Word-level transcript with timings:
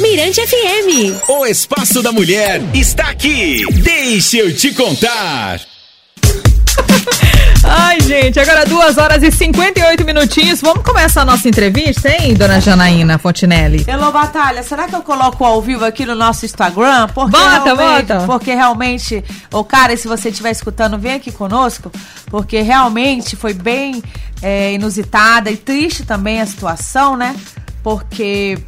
Mirante 0.00 0.40
FM. 0.46 1.28
O 1.28 1.44
Espaço 1.44 2.00
da 2.02 2.12
Mulher 2.12 2.62
está 2.72 3.10
aqui. 3.10 3.64
Deixa 3.82 4.36
eu 4.36 4.54
te 4.54 4.72
contar. 4.72 5.60
Ai, 7.64 8.00
gente, 8.00 8.38
agora 8.38 8.64
2 8.64 8.96
horas 8.96 9.22
e 9.24 9.32
58 9.32 10.04
minutinhos. 10.04 10.60
Vamos 10.60 10.84
começar 10.84 11.22
a 11.22 11.24
nossa 11.24 11.48
entrevista, 11.48 12.08
hein, 12.08 12.34
dona 12.34 12.60
Janaína 12.60 13.18
Fontinelli? 13.18 13.84
Hello, 13.88 14.12
Batalha, 14.12 14.62
será 14.62 14.86
que 14.86 14.94
eu 14.94 15.02
coloco 15.02 15.44
ao 15.44 15.60
vivo 15.60 15.84
aqui 15.84 16.06
no 16.06 16.14
nosso 16.14 16.44
Instagram? 16.46 17.08
Porque 17.08 17.36
Bota, 17.36 17.74
bota. 17.74 18.20
Porque 18.24 18.54
realmente, 18.54 19.24
ô 19.52 19.64
cara, 19.64 19.96
se 19.96 20.06
você 20.06 20.28
estiver 20.28 20.52
escutando, 20.52 20.96
vem 20.96 21.14
aqui 21.14 21.32
conosco, 21.32 21.90
porque 22.26 22.60
realmente 22.60 23.34
foi 23.34 23.52
bem 23.52 24.00
é, 24.40 24.72
inusitada 24.72 25.50
e 25.50 25.56
triste 25.56 26.04
também 26.04 26.40
a 26.40 26.46
situação, 26.46 27.16
né? 27.16 27.34
Porque 27.82 28.58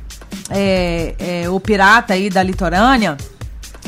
é, 0.50 1.14
é, 1.18 1.50
o 1.50 1.58
pirata 1.60 2.14
aí 2.14 2.28
da 2.28 2.42
litorânea, 2.42 3.16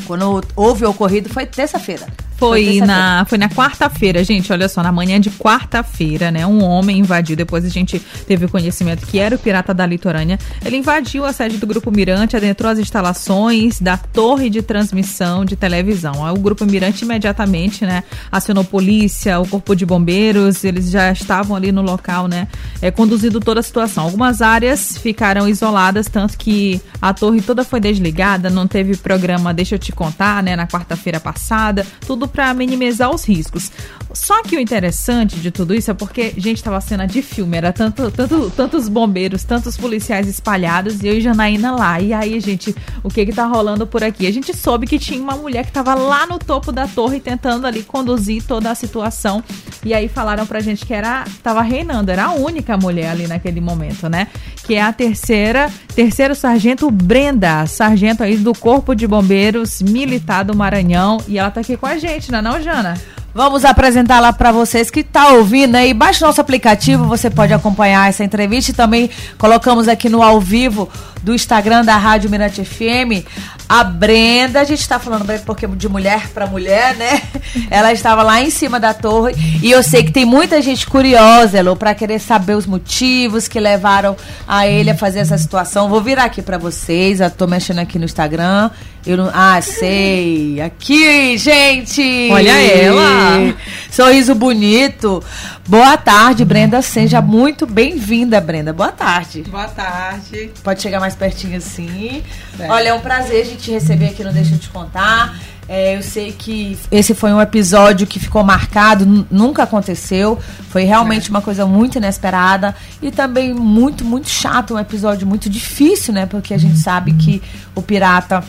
quando 0.07 0.43
houve 0.55 0.85
o 0.85 0.89
ocorrido, 0.89 1.29
foi 1.29 1.45
terça-feira. 1.45 2.07
Foi 2.37 2.81
na, 2.81 3.25
foi 3.25 3.37
na 3.37 3.49
quarta-feira, 3.49 4.23
gente. 4.23 4.51
Olha 4.51 4.67
só, 4.67 4.83
na 4.83 4.91
manhã 4.91 5.19
de 5.19 5.29
quarta-feira, 5.29 6.31
né? 6.31 6.45
Um 6.45 6.63
homem 6.63 6.99
invadiu. 6.99 7.35
Depois 7.35 7.63
a 7.65 7.69
gente 7.69 7.99
teve 8.27 8.45
o 8.45 8.49
conhecimento 8.49 9.05
que 9.05 9.19
era 9.19 9.35
o 9.35 9.39
pirata 9.39 9.73
da 9.73 9.85
litorânea. 9.85 10.37
Ele 10.65 10.77
invadiu 10.77 11.25
a 11.25 11.31
sede 11.31 11.57
do 11.57 11.65
Grupo 11.65 11.91
Mirante, 11.91 12.35
adentrou 12.35 12.71
as 12.71 12.79
instalações 12.79 13.79
da 13.79 13.97
torre 13.97 14.49
de 14.49 14.61
transmissão 14.61 15.45
de 15.45 15.55
televisão. 15.55 16.13
O 16.33 16.39
Grupo 16.39 16.65
Mirante 16.65 17.05
imediatamente, 17.05 17.85
né? 17.85 18.03
Acionou 18.31 18.63
polícia, 18.63 19.39
o 19.39 19.47
corpo 19.47 19.75
de 19.75 19.85
bombeiros. 19.85 20.63
Eles 20.63 20.89
já 20.89 21.11
estavam 21.11 21.55
ali 21.55 21.71
no 21.71 21.81
local, 21.81 22.27
né? 22.27 22.47
É, 22.81 22.91
conduzindo 22.91 23.39
toda 23.39 23.59
a 23.59 23.63
situação. 23.63 24.03
Algumas 24.03 24.41
áreas 24.41 24.97
ficaram 24.97 25.47
isoladas, 25.47 26.07
tanto 26.07 26.37
que 26.37 26.81
a 27.01 27.13
torre 27.13 27.41
toda 27.41 27.63
foi 27.63 27.79
desligada. 27.79 28.49
Não 28.49 28.67
teve 28.67 28.97
programa, 28.97 29.53
deixa 29.53 29.75
eu 29.75 29.79
te 29.79 29.91
contar, 29.91 30.43
né? 30.43 30.55
Na 30.55 30.67
quarta-feira 30.67 31.19
passada. 31.19 31.85
Tudo 32.05 32.27
para 32.33 32.53
minimizar 32.53 33.13
os 33.13 33.23
riscos. 33.23 33.71
Só 34.13 34.43
que 34.43 34.55
o 34.55 34.59
interessante 34.59 35.37
de 35.37 35.49
tudo 35.49 35.73
isso 35.73 35.89
é 35.89 35.93
porque, 35.93 36.33
gente, 36.37 36.63
tava 36.63 36.79
cena 36.79 37.07
de 37.07 37.21
filme, 37.23 37.57
era 37.57 37.73
tanto, 37.73 38.11
tanto, 38.11 38.51
tantos 38.51 38.87
bombeiros, 38.87 39.43
tantos 39.43 39.75
policiais 39.75 40.27
espalhados 40.27 41.01
e 41.01 41.07
eu 41.07 41.15
e 41.15 41.21
Janaína 41.21 41.71
lá. 41.71 41.99
E 41.99 42.13
aí, 42.13 42.39
gente, 42.39 42.75
o 43.01 43.09
que 43.09 43.25
que 43.25 43.33
tá 43.33 43.45
rolando 43.45 43.87
por 43.87 44.03
aqui? 44.03 44.27
A 44.27 44.31
gente 44.31 44.55
soube 44.55 44.85
que 44.85 44.99
tinha 44.99 45.19
uma 45.19 45.35
mulher 45.35 45.65
que 45.65 45.71
tava 45.71 45.95
lá 45.95 46.27
no 46.27 46.37
topo 46.37 46.71
da 46.71 46.87
torre 46.87 47.19
tentando 47.19 47.65
ali 47.65 47.81
conduzir 47.81 48.43
toda 48.43 48.69
a 48.69 48.75
situação. 48.75 49.43
E 49.83 49.95
aí 49.95 50.07
falaram 50.07 50.45
pra 50.45 50.59
gente 50.59 50.85
que 50.85 50.93
era 50.93 51.25
tava 51.41 51.63
reinando, 51.63 52.11
era 52.11 52.25
a 52.25 52.33
única 52.33 52.77
mulher 52.77 53.09
ali 53.09 53.27
naquele 53.27 53.59
momento, 53.59 54.07
né? 54.07 54.27
Que 54.63 54.75
é 54.75 54.81
a 54.81 54.93
terceira, 54.93 55.71
terceiro 55.95 56.35
sargento 56.35 56.89
Brenda, 56.91 57.65
sargento 57.65 58.21
aí 58.21 58.37
do 58.37 58.53
Corpo 58.53 58.93
de 58.93 59.07
Bombeiros 59.07 59.81
Militar 59.81 60.45
do 60.45 60.55
Maranhão, 60.55 61.17
e 61.27 61.39
ela 61.39 61.49
tá 61.49 61.61
aqui 61.61 61.75
com 61.75 61.87
a 61.87 61.97
gente, 61.97 62.12
não 62.31 62.39
é 62.39 62.41
não, 62.41 62.61
Jana? 62.61 62.93
Vamos 63.33 63.65
apresentá-la 63.65 64.31
para 64.31 64.51
vocês 64.51 64.91
que 64.91 65.03
tá 65.03 65.29
ouvindo 65.29 65.75
aí. 65.75 65.91
Baixe 65.93 66.21
nosso 66.21 66.39
aplicativo, 66.39 67.05
você 67.05 67.31
pode 67.31 67.51
acompanhar 67.51 68.07
essa 68.07 68.23
entrevista 68.23 68.69
e 68.69 68.75
também 68.75 69.09
colocamos 69.39 69.87
aqui 69.87 70.07
no 70.07 70.21
ao 70.21 70.39
vivo 70.39 70.87
do 71.23 71.33
Instagram 71.33 71.83
da 71.83 71.97
Rádio 71.97 72.29
Mirante 72.29 72.63
FM 72.63 73.25
a 73.67 73.83
Brenda. 73.83 74.61
A 74.61 74.63
gente 74.63 74.81
está 74.81 74.99
falando 74.99 75.25
porque 75.45 75.65
de 75.67 75.89
mulher 75.89 76.29
para 76.29 76.45
mulher, 76.45 76.95
né? 76.95 77.21
Ela 77.71 77.91
estava 77.91 78.21
lá 78.21 78.41
em 78.41 78.49
cima 78.49 78.79
da 78.79 78.93
torre 78.93 79.33
e 79.61 79.71
eu 79.71 79.81
sei 79.81 80.03
que 80.03 80.11
tem 80.11 80.25
muita 80.25 80.61
gente 80.61 80.85
curiosa, 80.85 81.57
Elô, 81.57 81.75
para 81.75 81.95
querer 81.95 82.19
saber 82.19 82.55
os 82.55 82.65
motivos 82.65 83.47
que 83.47 83.59
levaram 83.59 84.15
a 84.47 84.67
ele 84.67 84.89
a 84.89 84.95
fazer 84.95 85.19
essa 85.19 85.37
situação. 85.37 85.89
Vou 85.89 86.01
virar 86.01 86.25
aqui 86.25 86.41
para 86.41 86.57
vocês. 86.57 87.19
Eu 87.19 87.31
tô 87.31 87.47
mexendo 87.47 87.79
aqui 87.79 87.97
no 87.97 88.05
Instagram. 88.05 88.69
Eu 89.05 89.17
não... 89.17 89.29
Ah, 89.33 89.59
sei. 89.61 90.61
Aqui, 90.61 91.37
gente. 91.37 92.29
Olha 92.31 92.51
ela. 92.51 93.53
Sorriso 93.91 94.33
bonito. 94.33 95.21
Boa 95.67 95.97
tarde, 95.97 96.45
Brenda. 96.45 96.81
Seja 96.81 97.21
muito 97.21 97.65
bem-vinda, 97.65 98.39
Brenda. 98.39 98.71
Boa 98.71 98.91
tarde. 98.91 99.43
Boa 99.43 99.67
tarde. 99.67 100.51
Pode 100.63 100.81
chegar 100.81 100.99
mais 101.01 101.12
pertinho 101.15 101.57
assim. 101.57 102.23
Olha, 102.69 102.89
é 102.89 102.93
um 102.93 102.99
prazer 102.99 103.41
a 103.41 103.45
gente 103.45 103.63
te 103.63 103.71
receber 103.71 104.07
aqui 104.07 104.23
no 104.23 104.31
Deixa 104.31 104.55
Eu 104.55 104.59
Te 104.59 104.69
Contar. 104.69 105.35
É, 105.67 105.95
eu 105.95 106.03
sei 106.03 106.33
que 106.33 106.77
esse 106.91 107.15
foi 107.15 107.31
um 107.31 107.39
episódio 107.41 108.05
que 108.05 108.19
ficou 108.19 108.43
marcado, 108.43 109.05
nu- 109.05 109.25
nunca 109.31 109.63
aconteceu. 109.63 110.37
Foi 110.69 110.83
realmente 110.83 111.29
uma 111.29 111.41
coisa 111.41 111.65
muito 111.65 111.97
inesperada 111.97 112.75
e 113.01 113.09
também 113.11 113.53
muito, 113.53 114.03
muito 114.03 114.29
chato, 114.29 114.73
um 114.75 114.79
episódio 114.79 115.25
muito 115.25 115.49
difícil, 115.49 116.13
né? 116.13 116.25
Porque 116.25 116.53
a 116.53 116.57
gente 116.57 116.77
sabe 116.77 117.13
que 117.13 117.41
o 117.73 117.81
pirata 117.81 118.43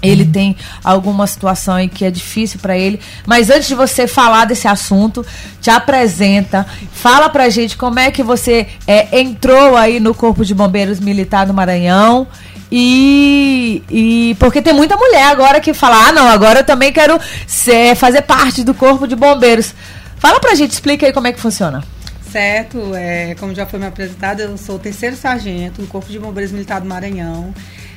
ele 0.00 0.24
tem 0.24 0.56
alguma 0.82 1.26
situação 1.26 1.74
aí 1.74 1.88
que 1.88 2.04
é 2.04 2.10
difícil 2.10 2.58
pra 2.60 2.78
ele. 2.78 2.98
Mas 3.26 3.50
antes 3.50 3.68
de 3.68 3.74
você 3.74 4.06
falar 4.08 4.46
desse 4.46 4.66
assunto, 4.66 5.26
te 5.60 5.68
apresenta, 5.68 6.64
fala 6.92 7.28
pra 7.28 7.50
gente 7.50 7.76
como 7.76 7.98
é 7.98 8.10
que 8.10 8.22
você 8.22 8.68
é, 8.86 9.20
entrou 9.20 9.76
aí 9.76 10.00
no 10.00 10.14
Corpo 10.14 10.44
de 10.46 10.54
Bombeiros 10.54 10.98
Militar 10.98 11.44
do 11.46 11.52
Maranhão. 11.52 12.26
E, 12.70 13.82
e 13.90 14.36
porque 14.38 14.60
tem 14.60 14.74
muita 14.74 14.96
mulher 14.96 15.24
agora 15.24 15.60
que 15.60 15.72
fala: 15.72 16.08
ah, 16.08 16.12
não, 16.12 16.28
agora 16.28 16.60
eu 16.60 16.64
também 16.64 16.92
quero 16.92 17.18
ser, 17.46 17.94
fazer 17.96 18.22
parte 18.22 18.62
do 18.62 18.74
Corpo 18.74 19.06
de 19.06 19.16
Bombeiros. 19.16 19.74
Fala 20.18 20.40
pra 20.40 20.54
gente, 20.54 20.72
explica 20.72 21.06
aí 21.06 21.12
como 21.12 21.26
é 21.26 21.32
que 21.32 21.40
funciona. 21.40 21.82
Certo, 22.30 22.94
é, 22.94 23.34
como 23.36 23.54
já 23.54 23.64
foi 23.64 23.78
me 23.78 23.86
apresentado, 23.86 24.40
eu 24.40 24.58
sou 24.58 24.78
terceiro 24.78 25.16
sargento 25.16 25.80
do 25.80 25.86
Corpo 25.86 26.10
de 26.10 26.18
Bombeiros 26.18 26.52
Militar 26.52 26.80
do 26.80 26.86
Maranhão. 26.86 27.54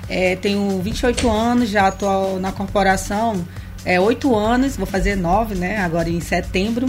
É, 0.07 0.35
tenho 0.37 0.81
28 0.81 1.29
anos, 1.29 1.69
já 1.69 1.89
estou 1.89 2.39
na 2.39 2.51
corporação 2.51 3.45
é, 3.85 3.99
8 3.99 4.35
anos, 4.35 4.77
vou 4.77 4.85
fazer 4.85 5.15
9, 5.15 5.55
né? 5.55 5.77
Agora 5.77 6.09
em 6.09 6.19
setembro. 6.19 6.87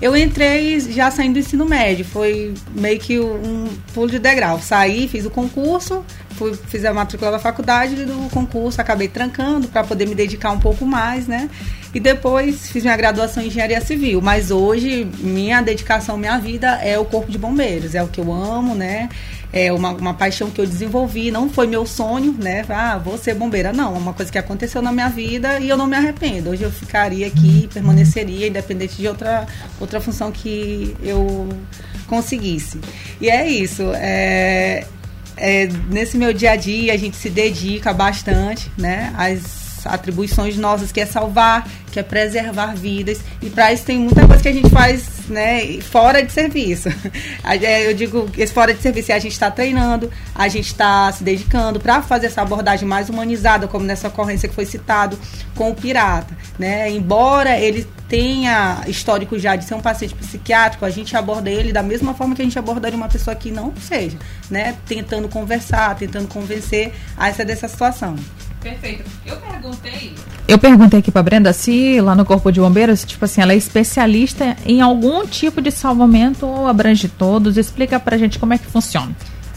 Eu 0.00 0.14
entrei 0.14 0.78
já 0.80 1.10
saindo 1.10 1.34
do 1.34 1.38
ensino 1.38 1.64
médio, 1.64 2.04
foi 2.04 2.52
meio 2.74 2.98
que 3.00 3.18
um 3.18 3.66
pulo 3.94 4.10
de 4.10 4.18
degrau. 4.18 4.60
Saí, 4.60 5.08
fiz 5.08 5.24
o 5.24 5.30
concurso, 5.30 6.04
fui, 6.32 6.54
fiz 6.54 6.84
a 6.84 6.92
matrícula 6.92 7.30
da 7.30 7.38
faculdade 7.38 8.04
do 8.04 8.28
concurso, 8.30 8.78
acabei 8.78 9.08
trancando 9.08 9.68
para 9.68 9.82
poder 9.84 10.06
me 10.06 10.14
dedicar 10.14 10.50
um 10.50 10.60
pouco 10.60 10.84
mais, 10.84 11.26
né? 11.26 11.48
E 11.94 12.00
depois 12.00 12.68
fiz 12.70 12.82
minha 12.82 12.96
graduação 12.96 13.42
em 13.42 13.46
engenharia 13.46 13.80
civil. 13.80 14.20
Mas 14.20 14.50
hoje, 14.50 15.08
minha 15.18 15.62
dedicação, 15.62 16.18
minha 16.18 16.36
vida 16.36 16.78
é 16.82 16.98
o 16.98 17.06
corpo 17.06 17.32
de 17.32 17.38
bombeiros, 17.38 17.94
é 17.94 18.02
o 18.02 18.08
que 18.08 18.20
eu 18.20 18.30
amo, 18.30 18.74
né? 18.74 19.08
É 19.52 19.72
uma, 19.72 19.90
uma 19.90 20.14
paixão 20.14 20.50
que 20.50 20.60
eu 20.60 20.66
desenvolvi, 20.66 21.30
não 21.30 21.48
foi 21.48 21.66
meu 21.66 21.86
sonho, 21.86 22.32
né? 22.32 22.64
Ah, 22.68 22.98
vou 22.98 23.16
ser 23.16 23.34
bombeira. 23.34 23.72
Não, 23.72 23.94
é 23.94 23.98
uma 23.98 24.12
coisa 24.12 24.30
que 24.30 24.38
aconteceu 24.38 24.82
na 24.82 24.92
minha 24.92 25.08
vida 25.08 25.58
e 25.60 25.68
eu 25.68 25.76
não 25.76 25.86
me 25.86 25.96
arrependo. 25.96 26.50
Hoje 26.50 26.62
eu 26.62 26.70
ficaria 26.70 27.26
aqui, 27.26 27.68
permaneceria, 27.72 28.48
independente 28.48 28.96
de 28.96 29.08
outra, 29.08 29.46
outra 29.80 30.00
função 30.00 30.30
que 30.30 30.96
eu 31.02 31.48
conseguisse. 32.06 32.80
E 33.20 33.30
é 33.30 33.48
isso. 33.48 33.82
É, 33.94 34.86
é, 35.36 35.68
nesse 35.90 36.16
meu 36.16 36.32
dia 36.32 36.52
a 36.52 36.56
dia 36.56 36.92
a 36.92 36.96
gente 36.96 37.16
se 37.16 37.30
dedica 37.30 37.92
bastante, 37.92 38.70
né? 38.76 39.12
Atribuições 39.84 40.56
nossas, 40.56 40.90
que 40.92 41.00
é 41.00 41.06
salvar, 41.06 41.68
que 41.90 42.00
é 42.00 42.02
preservar 42.02 42.74
vidas. 42.74 43.20
E 43.42 43.50
para 43.50 43.72
isso 43.72 43.84
tem 43.84 43.98
muita 43.98 44.26
coisa 44.26 44.42
que 44.42 44.48
a 44.48 44.52
gente 44.52 44.70
faz 44.70 45.28
né, 45.28 45.80
fora 45.80 46.22
de 46.22 46.32
serviço. 46.32 46.88
É, 47.44 47.88
Eu 47.88 47.94
digo, 47.94 48.28
esse 48.36 48.52
fora 48.52 48.74
de 48.74 48.82
serviço 48.82 49.12
é 49.12 49.14
a 49.14 49.18
gente 49.18 49.32
está 49.32 49.50
treinando, 49.50 50.10
a 50.34 50.48
gente 50.48 50.66
está 50.66 51.10
se 51.12 51.22
dedicando 51.22 51.78
para 51.80 52.02
fazer 52.02 52.26
essa 52.26 52.42
abordagem 52.42 52.86
mais 52.86 53.08
humanizada, 53.08 53.68
como 53.68 53.84
nessa 53.84 54.08
ocorrência 54.08 54.48
que 54.48 54.54
foi 54.54 54.66
citado 54.66 55.18
com 55.54 55.70
o 55.70 55.74
pirata. 55.74 56.36
Né? 56.58 56.90
Embora 56.90 57.58
ele 57.58 57.86
tenha 58.08 58.82
histórico 58.86 59.38
já 59.38 59.56
de 59.56 59.64
ser 59.64 59.74
um 59.74 59.80
paciente 59.80 60.14
psiquiátrico, 60.14 60.84
a 60.84 60.90
gente 60.90 61.16
aborda 61.16 61.50
ele 61.50 61.72
da 61.72 61.82
mesma 61.82 62.14
forma 62.14 62.34
que 62.34 62.42
a 62.42 62.44
gente 62.44 62.58
abordaria 62.58 62.96
uma 62.96 63.08
pessoa 63.08 63.34
que 63.34 63.50
não 63.50 63.74
seja, 63.76 64.18
né? 64.50 64.76
Tentando 64.86 65.28
conversar, 65.28 65.96
tentando 65.96 66.28
convencer 66.28 66.92
a 67.16 67.28
essa 67.28 67.44
dessa 67.44 67.68
situação. 67.68 68.16
Perfeito. 68.66 69.04
Eu 69.24 69.36
perguntei. 69.36 70.12
Eu 70.48 70.58
perguntei 70.58 70.98
aqui 70.98 71.12
pra 71.12 71.22
Brenda 71.22 71.52
se 71.52 72.00
lá 72.00 72.16
no 72.16 72.24
Corpo 72.24 72.50
de 72.50 72.58
Bombeiros, 72.58 73.04
tipo 73.04 73.24
assim, 73.24 73.40
ela 73.40 73.52
é 73.52 73.56
especialista 73.56 74.56
em 74.66 74.80
algum 74.80 75.24
tipo 75.24 75.62
de 75.62 75.70
salvamento 75.70 76.44
ou 76.44 76.66
abrange 76.66 77.08
todos. 77.08 77.56
Explica 77.56 78.00
pra 78.00 78.18
gente 78.18 78.40
como 78.40 78.54
é 78.54 78.58
que 78.58 78.66
funciona. 78.66 79.14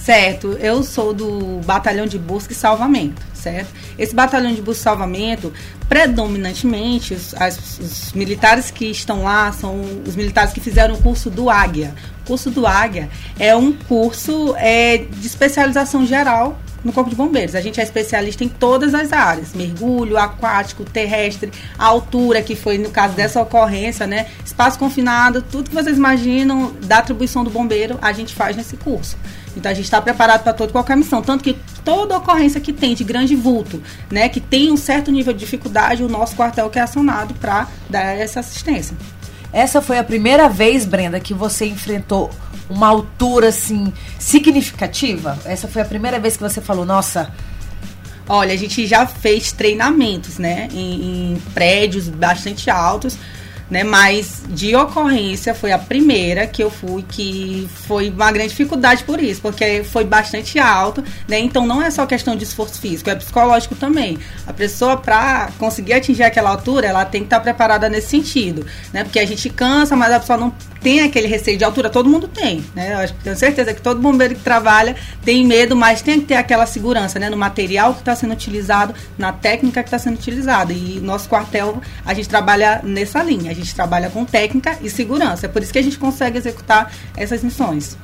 Certo, 0.10 0.54
eu 0.60 0.82
sou 0.82 1.14
do 1.14 1.62
Batalhão 1.64 2.08
de 2.08 2.18
Busca 2.18 2.52
e 2.52 2.56
Salvamento, 2.56 3.22
certo? 3.32 3.70
Esse 3.96 4.16
Batalhão 4.16 4.52
de 4.52 4.60
Busca 4.60 4.82
e 4.82 4.84
Salvamento, 4.84 5.54
predominantemente, 5.88 7.14
os, 7.14 7.36
as- 7.36 7.78
os 7.80 8.14
militares 8.14 8.72
que 8.72 8.86
estão 8.86 9.22
lá 9.24 9.52
são 9.52 9.80
os 10.08 10.16
militares 10.16 10.52
que 10.52 10.60
fizeram 10.60 10.96
o 10.96 10.98
curso 11.04 11.30
do 11.30 11.48
Águia. 11.48 11.94
O 12.24 12.26
curso 12.30 12.50
do 12.50 12.66
Águia 12.66 13.08
é 13.38 13.56
um 13.56 13.72
curso 13.72 14.56
é, 14.58 14.98
de 14.98 15.28
especialização 15.28 16.04
geral 16.08 16.60
no 16.84 16.92
Corpo 16.92 17.12
de 17.12 17.16
Bombeiros. 17.16 17.54
A 17.54 17.62
gente 17.62 17.80
é 17.80 17.84
especialista 17.84 18.44
em 18.44 18.50
todas 18.50 18.96
as 18.96 19.14
áreas: 19.14 19.54
mergulho, 19.54 20.18
aquático, 20.18 20.84
terrestre, 20.84 21.52
altura, 21.78 22.42
que 22.42 22.56
foi 22.56 22.80
no 22.80 22.90
caso 22.90 23.14
dessa 23.14 23.40
ocorrência, 23.40 24.08
né? 24.08 24.26
Espaço 24.44 24.80
confinado, 24.80 25.44
tudo 25.44 25.70
que 25.70 25.76
vocês 25.76 25.98
imaginam 25.98 26.72
da 26.86 26.98
atribuição 26.98 27.44
do 27.44 27.52
bombeiro, 27.52 28.00
a 28.02 28.12
gente 28.12 28.34
faz 28.34 28.56
nesse 28.58 28.76
curso. 28.76 29.16
Então 29.60 29.72
a 29.72 29.76
gente 29.76 29.86
está 29.86 30.02
preparado 30.02 30.44
para 30.44 30.54
toda 30.54 30.72
qualquer 30.72 30.98
missão. 30.98 31.22
Tanto 31.22 31.44
que 31.44 31.56
toda 31.84 32.18
ocorrência 32.18 32.60
que 32.60 32.74
tem 32.74 32.96
de 32.96 33.04
grande 33.04 33.36
vulto, 33.36 33.82
né, 34.10 34.28
que 34.30 34.40
tem 34.40 34.72
um 34.72 34.78
certo 34.78 35.12
nível 35.12 35.34
de 35.34 35.40
dificuldade, 35.40 36.04
o 36.04 36.10
nosso 36.10 36.36
quartel 36.36 36.70
que 36.70 36.80
é 36.80 36.82
acionado 36.82 37.34
para 37.36 37.68
dar 37.90 38.18
essa 38.18 38.40
assistência. 38.40 38.98
Essa 39.52 39.82
foi 39.82 39.98
a 39.98 40.04
primeira 40.04 40.48
vez, 40.48 40.86
Brenda, 40.86 41.20
que 41.20 41.34
você 41.34 41.66
enfrentou 41.66 42.30
uma 42.70 42.88
altura 42.88 43.50
assim 43.50 43.92
significativa? 44.18 45.38
Essa 45.46 45.68
foi 45.68 45.82
a 45.82 45.86
primeira 45.86 46.20
vez 46.20 46.38
que 46.38 46.44
você 46.44 46.62
falou, 46.62 46.86
nossa. 46.86 47.32
Olha, 48.28 48.54
a 48.54 48.58
gente 48.58 48.86
já 48.86 49.08
fez 49.08 49.52
treinamentos, 49.52 50.38
né, 50.38 50.68
em, 50.72 51.34
em 51.34 51.42
prédios 51.54 52.08
bastante 52.08 52.70
altos 52.70 53.18
né? 53.70 53.84
Mas 53.84 54.42
de 54.50 54.76
ocorrência 54.76 55.54
foi 55.54 55.72
a 55.72 55.78
primeira 55.78 56.48
que 56.48 56.64
eu 56.64 56.70
fui 56.70 57.04
que 57.04 57.70
foi 57.88 58.10
uma 58.10 58.32
grande 58.32 58.50
dificuldade 58.50 59.04
por 59.04 59.22
isso, 59.22 59.42
porque 59.42 59.84
foi 59.84 60.04
bastante 60.04 60.58
alto, 60.60 61.04
né? 61.28 61.40
Então 61.40 61.66
não 61.66 61.82
é 61.82 61.90
só 61.92 62.06
questão 62.06 62.36
de 62.36 62.44
esforço 62.44 62.80
físico, 62.80 63.10
é 63.10 63.16
psicológico 63.16 63.76
também. 63.76 64.18
A 64.48 64.54
pessoa 64.54 64.98
para 64.98 65.50
conseguir 65.58 65.94
atingir 65.94 66.24
aquela 66.24 66.50
altura, 66.50 66.88
ela 66.88 67.06
tem 67.06 67.22
que 67.22 67.28
estar 67.28 67.40
preparada 67.40 67.90
nesse 67.90 68.08
sentido, 68.08 68.66
né? 68.92 69.04
Porque 69.04 69.20
a 69.20 69.26
gente 69.26 69.50
cansa, 69.50 69.96
mas 69.96 70.12
a 70.12 70.20
pessoa 70.20 70.38
não 70.38 70.54
tem 70.82 71.02
aquele 71.02 71.28
receio 71.28 71.58
de 71.58 71.64
altura, 71.64 71.90
todo 71.90 72.10
mundo 72.10 72.28
tem, 72.28 72.64
né? 72.74 73.04
Eu 73.04 73.10
tenho 73.24 73.36
certeza 73.36 73.74
que 73.74 73.82
todo 73.82 74.02
bombeiro 74.02 74.36
que 74.36 74.42
trabalha 74.42 74.96
tem 75.24 75.46
medo, 75.46 75.76
mas 75.76 76.02
tem 76.02 76.20
que 76.20 76.28
ter 76.28 76.36
aquela 76.36 76.66
segurança, 76.66 77.20
né? 77.20 77.30
No 77.30 77.38
material 77.38 77.94
que 77.94 78.00
está 78.00 78.16
sendo 78.16 78.34
utilizado, 78.34 78.94
na 79.18 79.32
técnica 79.34 79.84
que 79.84 79.88
está 79.88 80.00
sendo 80.00 80.16
utilizada. 80.16 80.72
E 80.74 81.00
nosso 81.02 81.28
quartel, 81.28 81.82
a 82.06 82.14
gente 82.14 82.30
trabalha 82.30 82.82
nessa 82.84 83.22
linha, 83.22 83.54
gente 83.60 83.76
trabalha 83.76 84.10
com 84.10 84.26
técnica 84.26 84.78
e 84.82 84.90
segurança. 84.90 85.46
É 85.46 85.50
por 85.50 85.62
isso 85.62 85.72
que 85.72 85.80
a 85.80 85.84
gente 85.84 85.98
consegue 85.98 86.38
executar 86.38 86.92
essas 87.16 87.44
missões. 87.44 87.98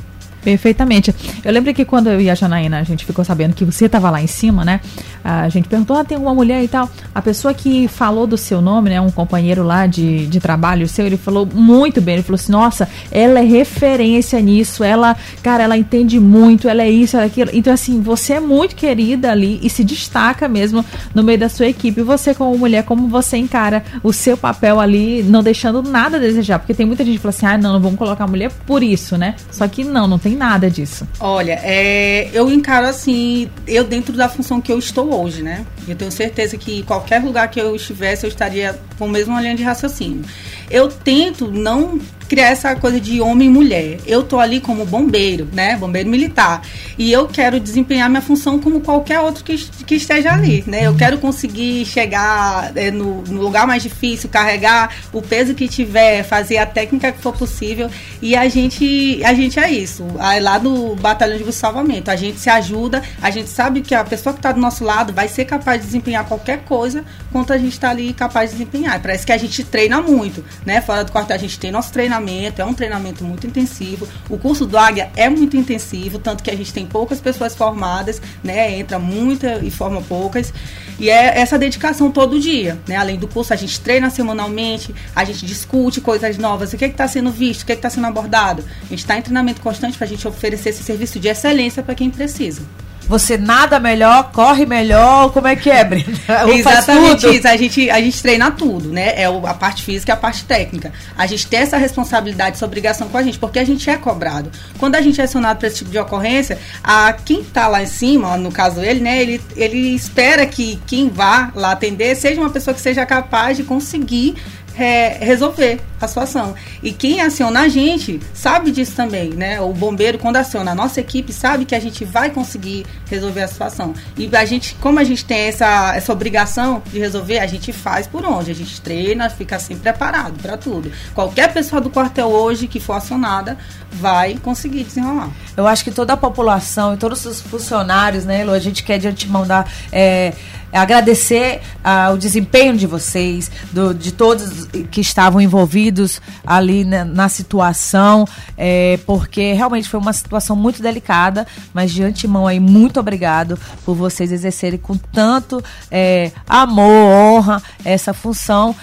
Perfeitamente. 0.45 1.13
Eu 1.44 1.51
lembro 1.51 1.74
que 1.74 1.83
quando 1.83 2.07
eu 2.07 2.21
e 2.21 2.30
a 2.30 2.36
Janaína, 2.36 2.77
a 2.77 2.83
gente 2.83 3.03
ficou 3.03 3.25
sabendo 3.25 3.56
que 3.56 3.65
você 3.65 3.88
estava 3.88 4.12
lá 4.12 4.21
em 4.21 4.27
cima, 4.27 4.63
né? 4.63 4.80
A 5.24 5.50
gente 5.50 5.68
perguntou, 5.68 5.97
ah, 5.97 6.03
tem 6.03 6.15
uma 6.15 6.36
mulher 6.36 6.63
e 6.63 6.68
tal. 6.68 6.88
A 7.15 7.19
pessoa 7.19 7.51
que 7.51 7.88
falou 7.88 8.27
do 8.27 8.38
seu 8.38 8.62
nome, 8.62 8.92
né? 8.92 9.01
Um 9.01 9.09
companheiro 9.09 9.63
lá 9.63 9.88
de, 9.88 10.27
de 10.27 10.39
trabalho 10.39 10.88
seu, 10.88 11.07
ele 11.07 11.18
falou 11.18 11.47
muito 11.51 12.00
bem. 12.00 12.13
Ele 12.13 12.24
falou 12.24 12.36
assim, 12.36 12.51
nossa, 12.51 12.88
ela 13.12 13.39
é 13.39 13.44
referência 13.44 14.39
nisso. 14.39 14.83
Ela, 14.83 15.18
cara, 15.42 15.63
ela 15.63 15.75
entende 15.75 16.19
muito, 16.19 16.69
ela 16.69 16.83
é 16.83 16.92
isso, 16.92 17.15
ela 17.15 17.25
é 17.25 17.27
aquilo. 17.27 17.50
Então, 17.51 17.74
assim, 17.74 18.00
você 18.00 18.33
é 18.33 18.39
muito 18.39 18.75
querida 18.75 19.31
ali 19.31 19.59
e 19.63 19.69
se 19.69 19.83
destaca 19.83 20.47
mesmo 20.47 20.86
no 21.15 21.24
meio 21.24 21.39
da 21.39 21.50
sua 21.50 21.65
equipe. 21.65 22.03
Você, 22.03 22.36
como 22.36 22.56
mulher, 22.56 22.83
como 22.83 23.07
você 23.07 23.36
encara 23.38 23.83
o 24.03 24.13
seu 24.13 24.38
papel 24.38 24.80
ali, 24.80 25.24
não 25.24 25.42
deixando 25.42 25.81
nada 25.81 26.18
a 26.18 26.19
desejar. 26.19 26.59
Porque 26.59 26.75
tem 26.75 26.86
muita 26.86 27.03
gente 27.03 27.15
que 27.15 27.21
fala 27.24 27.31
assim, 27.31 27.45
ah, 27.47 27.57
não, 27.57 27.74
não 27.74 27.80
vamos 27.80 27.97
colocar 27.97 28.25
a 28.25 28.27
mulher 28.27 28.51
por 28.68 28.83
isso, 28.83 29.18
né? 29.18 29.33
Só 29.50 29.68
que 29.68 29.83
não, 29.83 30.07
não 30.07 30.19
tem 30.19 30.34
nada 30.35 30.69
disso. 30.69 31.07
Olha, 31.19 31.59
é, 31.63 32.29
eu 32.33 32.49
encaro 32.51 32.87
assim, 32.87 33.49
eu 33.67 33.83
dentro 33.83 34.13
da 34.13 34.29
função 34.29 34.61
que 34.61 34.71
eu 34.71 34.77
estou 34.77 35.13
hoje, 35.21 35.41
né? 35.41 35.65
Eu 35.87 35.95
tenho 35.95 36.11
certeza 36.11 36.57
que 36.57 36.83
qualquer 36.83 37.23
lugar 37.23 37.49
que 37.49 37.59
eu 37.59 37.75
estivesse, 37.75 38.25
eu 38.25 38.29
estaria 38.29 38.79
com 38.97 39.05
a 39.05 39.09
mesma 39.09 39.41
linha 39.41 39.55
de 39.55 39.63
raciocínio. 39.63 40.23
Eu 40.69 40.87
tento 40.87 41.51
não 41.51 41.99
criar 42.27 42.47
essa 42.47 42.75
coisa 42.75 42.99
de 42.99 43.21
homem 43.21 43.47
e 43.47 43.51
mulher. 43.51 43.99
Eu 44.05 44.23
tô 44.23 44.39
ali 44.39 44.59
como 44.59 44.85
bombeiro, 44.85 45.47
né? 45.53 45.75
Bombeiro 45.77 46.09
militar. 46.09 46.61
E 46.97 47.11
eu 47.11 47.27
quero 47.27 47.59
desempenhar 47.59 48.09
minha 48.09 48.21
função 48.21 48.59
como 48.59 48.81
qualquer 48.81 49.19
outro 49.19 49.43
que, 49.43 49.57
que 49.57 49.95
esteja 49.95 50.33
ali, 50.33 50.63
né? 50.65 50.87
Eu 50.87 50.95
quero 50.95 51.17
conseguir 51.17 51.85
chegar 51.85 52.71
é, 52.75 52.89
no, 52.89 53.21
no, 53.23 53.41
lugar 53.41 53.67
mais 53.67 53.83
difícil, 53.83 54.29
carregar 54.29 54.95
o 55.13 55.21
peso 55.21 55.53
que 55.53 55.67
tiver, 55.67 56.23
fazer 56.23 56.57
a 56.57 56.65
técnica 56.65 57.11
que 57.11 57.21
for 57.21 57.33
possível. 57.33 57.89
E 58.21 58.35
a 58.35 58.47
gente, 58.47 59.21
a 59.23 59.33
gente 59.33 59.59
é 59.59 59.69
isso. 59.69 60.05
Aí 60.19 60.39
lá 60.39 60.57
no 60.59 60.95
batalhão 60.95 61.37
de 61.37 61.53
salvamento, 61.53 62.09
a 62.09 62.15
gente 62.15 62.39
se 62.39 62.49
ajuda, 62.49 63.03
a 63.21 63.29
gente 63.29 63.49
sabe 63.49 63.81
que 63.81 63.93
a 63.93 64.03
pessoa 64.03 64.33
que 64.33 64.39
está 64.39 64.51
do 64.51 64.59
nosso 64.59 64.83
lado 64.83 65.13
vai 65.13 65.27
ser 65.27 65.45
capaz 65.45 65.75
de 65.77 65.86
desempenhar 65.86 66.25
qualquer 66.25 66.63
coisa 66.63 67.04
quanto 67.31 67.54
a 67.54 67.57
gente 67.57 67.74
está 67.74 67.89
ali 67.89 68.13
capaz 68.13 68.51
de 68.51 68.57
desempenhar. 68.57 69.01
Parece 69.01 69.25
que 69.25 69.31
a 69.31 69.38
gente 69.38 69.63
treina 69.63 70.01
muito, 70.01 70.44
né? 70.66 70.81
Fora 70.81 71.04
do 71.04 71.12
quartel 71.12 71.36
a 71.36 71.39
gente 71.39 71.60
tem 71.60 71.72
nosso 71.72 71.92
treinamento 71.92 72.16
treinamento, 72.16 72.62
é 72.62 72.66
um 72.66 72.74
treinamento 72.74 73.24
muito 73.24 73.48
intensivo. 73.48 74.07
O 74.30 74.38
curso 74.38 74.66
do 74.66 74.77
Águia 74.77 75.10
é 75.16 75.30
muito 75.30 75.57
intensivo, 75.57 76.19
tanto 76.19 76.44
que 76.44 76.51
a 76.51 76.56
gente 76.56 76.74
tem 76.74 76.86
poucas 76.86 77.19
pessoas 77.19 77.56
formadas, 77.56 78.22
né? 78.44 78.77
Entra 78.77 79.00
muita 79.00 79.60
e 79.63 79.69
forma 79.69 80.01
poucas. 80.01 80.54
E 81.00 81.10
é 81.10 81.39
essa 81.39 81.57
dedicação 81.57 82.12
todo 82.12 82.39
dia, 82.39 82.80
né? 82.88 82.95
Além 82.95 83.18
do 83.18 83.28
curso, 83.28 83.54
a 83.54 83.56
gente 83.56 83.80
treina 83.80 84.10
semanalmente, 84.10 84.94
a 85.16 85.24
gente 85.24 85.45
discute 85.45 86.00
coisas 86.01 86.38
novas, 86.38 86.74
o 86.74 86.78
que 86.78 86.86
é 86.86 86.88
está 86.88 87.07
sendo 87.07 87.31
visto, 87.31 87.63
o 87.63 87.66
que 87.66 87.71
é 87.71 87.75
está 87.75 87.89
sendo 87.89 88.07
abordado. 88.07 88.63
A 88.83 88.88
gente 88.88 89.00
está 89.00 89.18
em 89.18 89.21
treinamento 89.21 89.62
constante 89.62 89.98
para 89.98 90.06
a 90.06 90.10
gente 90.10 90.28
oferecer 90.28 90.69
esse 90.69 90.83
serviço 90.83 91.19
de 91.19 91.28
excelência 91.28 91.83
para 91.83 91.95
quem 91.95 92.10
precisa. 92.10 92.62
Você 93.07 93.38
nada 93.38 93.80
melhor, 93.80 94.31
corre 94.31 94.66
melhor, 94.66 95.31
como 95.31 95.48
é 95.48 95.56
que 95.56 95.69
é, 95.69 95.84
Brenda? 95.84 96.12
Exatamente 96.54 97.28
isso. 97.28 97.48
A 97.48 97.56
gente, 97.56 97.90
a 97.90 98.02
gente 98.02 98.22
treina 98.22 98.52
tudo, 98.52 98.90
né? 98.90 99.13
É 99.16 99.25
a 99.25 99.54
parte 99.54 99.84
física 99.84 100.12
e 100.12 100.13
a 100.13 100.18
parte 100.18 100.44
técnica. 100.46 100.92
A 101.18 101.28
gente 101.28 101.48
tem 101.48 101.60
essa 101.60 101.78
responsabilidade, 101.78 102.56
essa 102.56 102.66
obrigação 102.66 103.07
com 103.07 103.18
a 103.18 103.24
gente, 103.24 103.38
porque 103.38 103.60
a 103.60 103.63
gente 103.63 103.90
é 103.90 103.98
cobrado. 103.98 104.52
Quando 104.80 104.96
a 104.96 105.02
gente 105.02 105.22
é 105.22 105.24
acionado 105.24 105.60
para 105.60 105.68
esse 105.68 105.78
tipo 105.78 105.92
de 105.92 106.00
ocorrência, 106.00 106.57
a, 106.84 107.13
quem 107.13 107.42
está 107.42 107.68
lá 107.68 107.84
em 107.84 107.88
cima, 107.88 108.38
no 108.38 108.52
caso 108.52 108.81
ele, 108.81 109.00
né? 109.00 109.22
Ele, 109.22 109.42
ele 109.56 109.96
espera 109.96 110.46
que 110.46 110.80
quem 110.88 111.10
vá 111.10 111.52
lá 111.56 111.72
atender 111.72 112.16
seja 112.16 112.42
uma 112.42 112.50
pessoa 112.50 112.74
que 112.74 112.81
seja 112.81 113.06
capaz 113.06 113.57
de 113.57 113.63
conseguir 113.63 114.36
é, 114.77 115.18
resolver 115.22 115.80
a 116.00 116.07
situação. 116.07 116.54
E 116.83 116.92
quem 116.92 117.22
aciona 117.22 117.62
a 117.62 117.68
gente 117.68 118.19
sabe 118.33 118.72
disso 118.72 118.94
também, 118.95 119.30
né? 119.30 119.60
O 119.62 119.74
bombeiro, 119.74 120.19
quando 120.19 120.38
aciona 120.38 120.72
a 120.72 120.75
nossa 120.75 121.00
equipe, 121.00 121.31
sabe 121.31 121.66
que 121.66 121.74
a 121.74 121.80
gente 121.80 122.04
vai 122.04 122.30
conseguir 122.30 122.86
resolver 123.10 123.44
a 123.44 123.48
situação. 123.48 123.94
E 124.18 124.30
a 124.36 124.45
gente, 124.45 124.75
como 124.75 125.00
a 125.00 125.04
gente 125.04 125.25
tem 125.25 125.48
essa, 125.48 125.95
essa 125.95 126.12
obrigação 126.12 126.81
de 126.92 127.00
resolver, 127.00 127.39
a 127.39 127.48
gente 127.48 127.72
faz 127.72 128.07
por 128.07 128.25
onde? 128.25 128.51
A 128.51 128.56
gente 128.56 128.81
treina, 128.81 129.30
fica 129.30 129.57
sempre 129.60 129.83
preparado 129.83 130.39
para 130.42 130.57
tudo. 130.57 130.92
Qualquer 131.13 131.54
pessoa 131.54 131.81
do 131.81 131.89
quartel 131.89 132.28
hoje 132.28 132.68
que 132.68 132.80
for 132.80 132.94
acionada 132.94 133.57
vai 133.92 134.36
conseguir 134.36 134.83
desenrolar. 134.83 135.30
Eu 135.56 135.66
acho 135.68 135.83
que 135.83 135.92
toda 135.92 136.13
a 136.13 136.18
população 136.18 136.94
e 136.94 136.98
todos 136.98 137.25
os 137.25 137.42
funcionários, 137.42 138.25
né, 138.25 138.42
Elo, 138.42 138.51
a 138.51 138.60
gente 138.60 138.83
quer 138.83 138.98
de 138.98 139.07
antemão 139.07 139.45
dar. 139.48 139.69
É, 139.92 140.33
agradecer 140.75 141.62
uh, 141.83 142.13
o 142.13 142.18
desempenho 142.18 142.75
de 142.75 142.86
vocês, 142.86 143.50
do, 143.72 143.94
de 143.94 144.12
todos 144.12 144.66
que 144.92 145.01
estavam 145.01 145.39
envolvidos 145.39 146.22
ali 146.45 146.83
na, 146.83 147.06
na 147.06 147.30
situação, 147.30 148.27
é, 148.57 149.00
porque 149.06 149.54
realmente 149.54 149.88
foi 149.88 150.00
uma 150.00 150.13
situação 150.13 150.56
muito 150.56 150.81
delicada, 150.81 151.48
mas 151.74 151.92
de 151.92 152.04
antemão 152.04 152.45
aí, 152.45 152.60
muito 152.60 153.00
obrigado 153.00 153.57
por 153.86 153.95
vocês 153.95 154.31
exercerem 154.31 154.80
com 154.80 154.97
tanto 154.97 155.64
é, 155.90 156.31
amor, 156.47 156.85
honra 156.92 157.61
essa 157.83 158.14
função. 158.14 158.76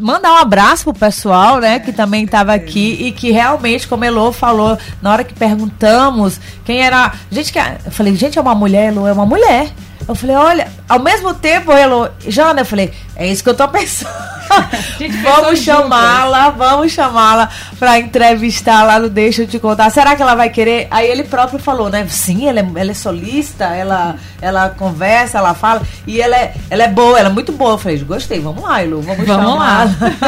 Mandar 0.00 0.32
um 0.32 0.36
abraço 0.36 0.84
pro 0.84 0.94
pessoal, 0.94 1.60
né, 1.60 1.78
que 1.78 1.92
também 1.92 2.24
estava 2.24 2.52
aqui 2.52 2.96
e 3.00 3.12
que 3.12 3.30
realmente, 3.30 3.86
como 3.86 4.04
Elô 4.04 4.32
falou, 4.32 4.76
na 5.00 5.12
hora 5.12 5.24
que 5.24 5.32
perguntamos 5.32 6.40
quem 6.64 6.80
era, 6.80 7.12
gente 7.30 7.52
que 7.52 7.58
eu 7.58 7.92
falei, 7.92 8.14
gente, 8.16 8.38
é 8.38 8.42
uma 8.42 8.54
mulher, 8.54 8.92
Elô 8.92 9.06
é 9.06 9.12
uma 9.12 9.26
mulher. 9.26 9.72
Eu 10.08 10.14
falei, 10.14 10.36
olha, 10.36 10.68
ao 10.88 11.00
mesmo 11.00 11.34
tempo, 11.34 11.72
Elô, 11.72 12.08
Jana, 12.26 12.60
eu 12.60 12.66
falei, 12.66 12.92
é 13.16 13.26
isso 13.26 13.42
que 13.42 13.50
eu 13.50 13.54
tô 13.54 13.66
pensando. 13.68 14.36
vamos 15.22 15.60
chamá-la, 15.60 16.50
vamos 16.50 16.92
chamá-la 16.92 17.48
para 17.78 17.98
entrevistar 17.98 18.84
lá 18.84 18.98
no 18.98 19.08
Deixa 19.08 19.42
eu 19.42 19.46
te 19.46 19.58
contar. 19.58 19.90
Será 19.90 20.14
que 20.14 20.22
ela 20.22 20.34
vai 20.34 20.50
querer? 20.50 20.86
Aí 20.90 21.08
ele 21.08 21.24
próprio 21.24 21.58
falou, 21.58 21.88
né? 21.88 22.06
Sim, 22.08 22.46
ela 22.46 22.60
é, 22.60 22.66
ela 22.76 22.90
é 22.90 22.94
solista, 22.94 23.64
ela, 23.64 24.16
ela 24.40 24.68
conversa, 24.70 25.38
ela 25.38 25.54
fala. 25.54 25.82
E 26.06 26.20
ela 26.20 26.36
é, 26.36 26.54
ela 26.70 26.84
é 26.84 26.88
boa, 26.88 27.18
ela 27.18 27.28
é 27.28 27.32
muito 27.32 27.52
boa. 27.52 27.72
Eu 27.72 27.78
falei, 27.78 27.98
gostei, 27.98 28.40
vamos 28.40 28.62
lá, 28.62 28.82
Elu, 28.82 29.00
vamos, 29.00 29.26
vamos 29.26 29.58
lá. 29.58 29.86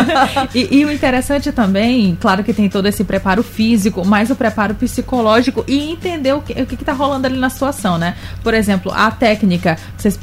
e, 0.55 0.79
e, 0.79 0.85
o 0.85 0.93
interessante 0.93 1.53
também, 1.53 2.17
claro 2.21 2.43
que 2.43 2.53
tem 2.53 2.69
todo 2.69 2.87
esse 2.87 3.05
preparo 3.05 3.43
físico, 3.43 4.05
mas 4.05 4.31
o 4.31 4.35
preparo 4.35 4.75
psicológico 4.75 5.65
e 5.69 5.91
entender 5.91 6.33
o 6.33 6.41
que, 6.41 6.53
o 6.61 6.67
que, 6.67 6.77
que 6.77 6.85
tá 6.85 6.93
rolando 6.93 7.27
ali 7.27 7.39
na 7.39 7.51
situação, 7.51 7.99
né? 7.99 8.15
Por 8.43 8.55
exemplo, 8.55 8.93
a 8.95 9.11
técnica, 9.11 9.77
vocês, 9.97 10.17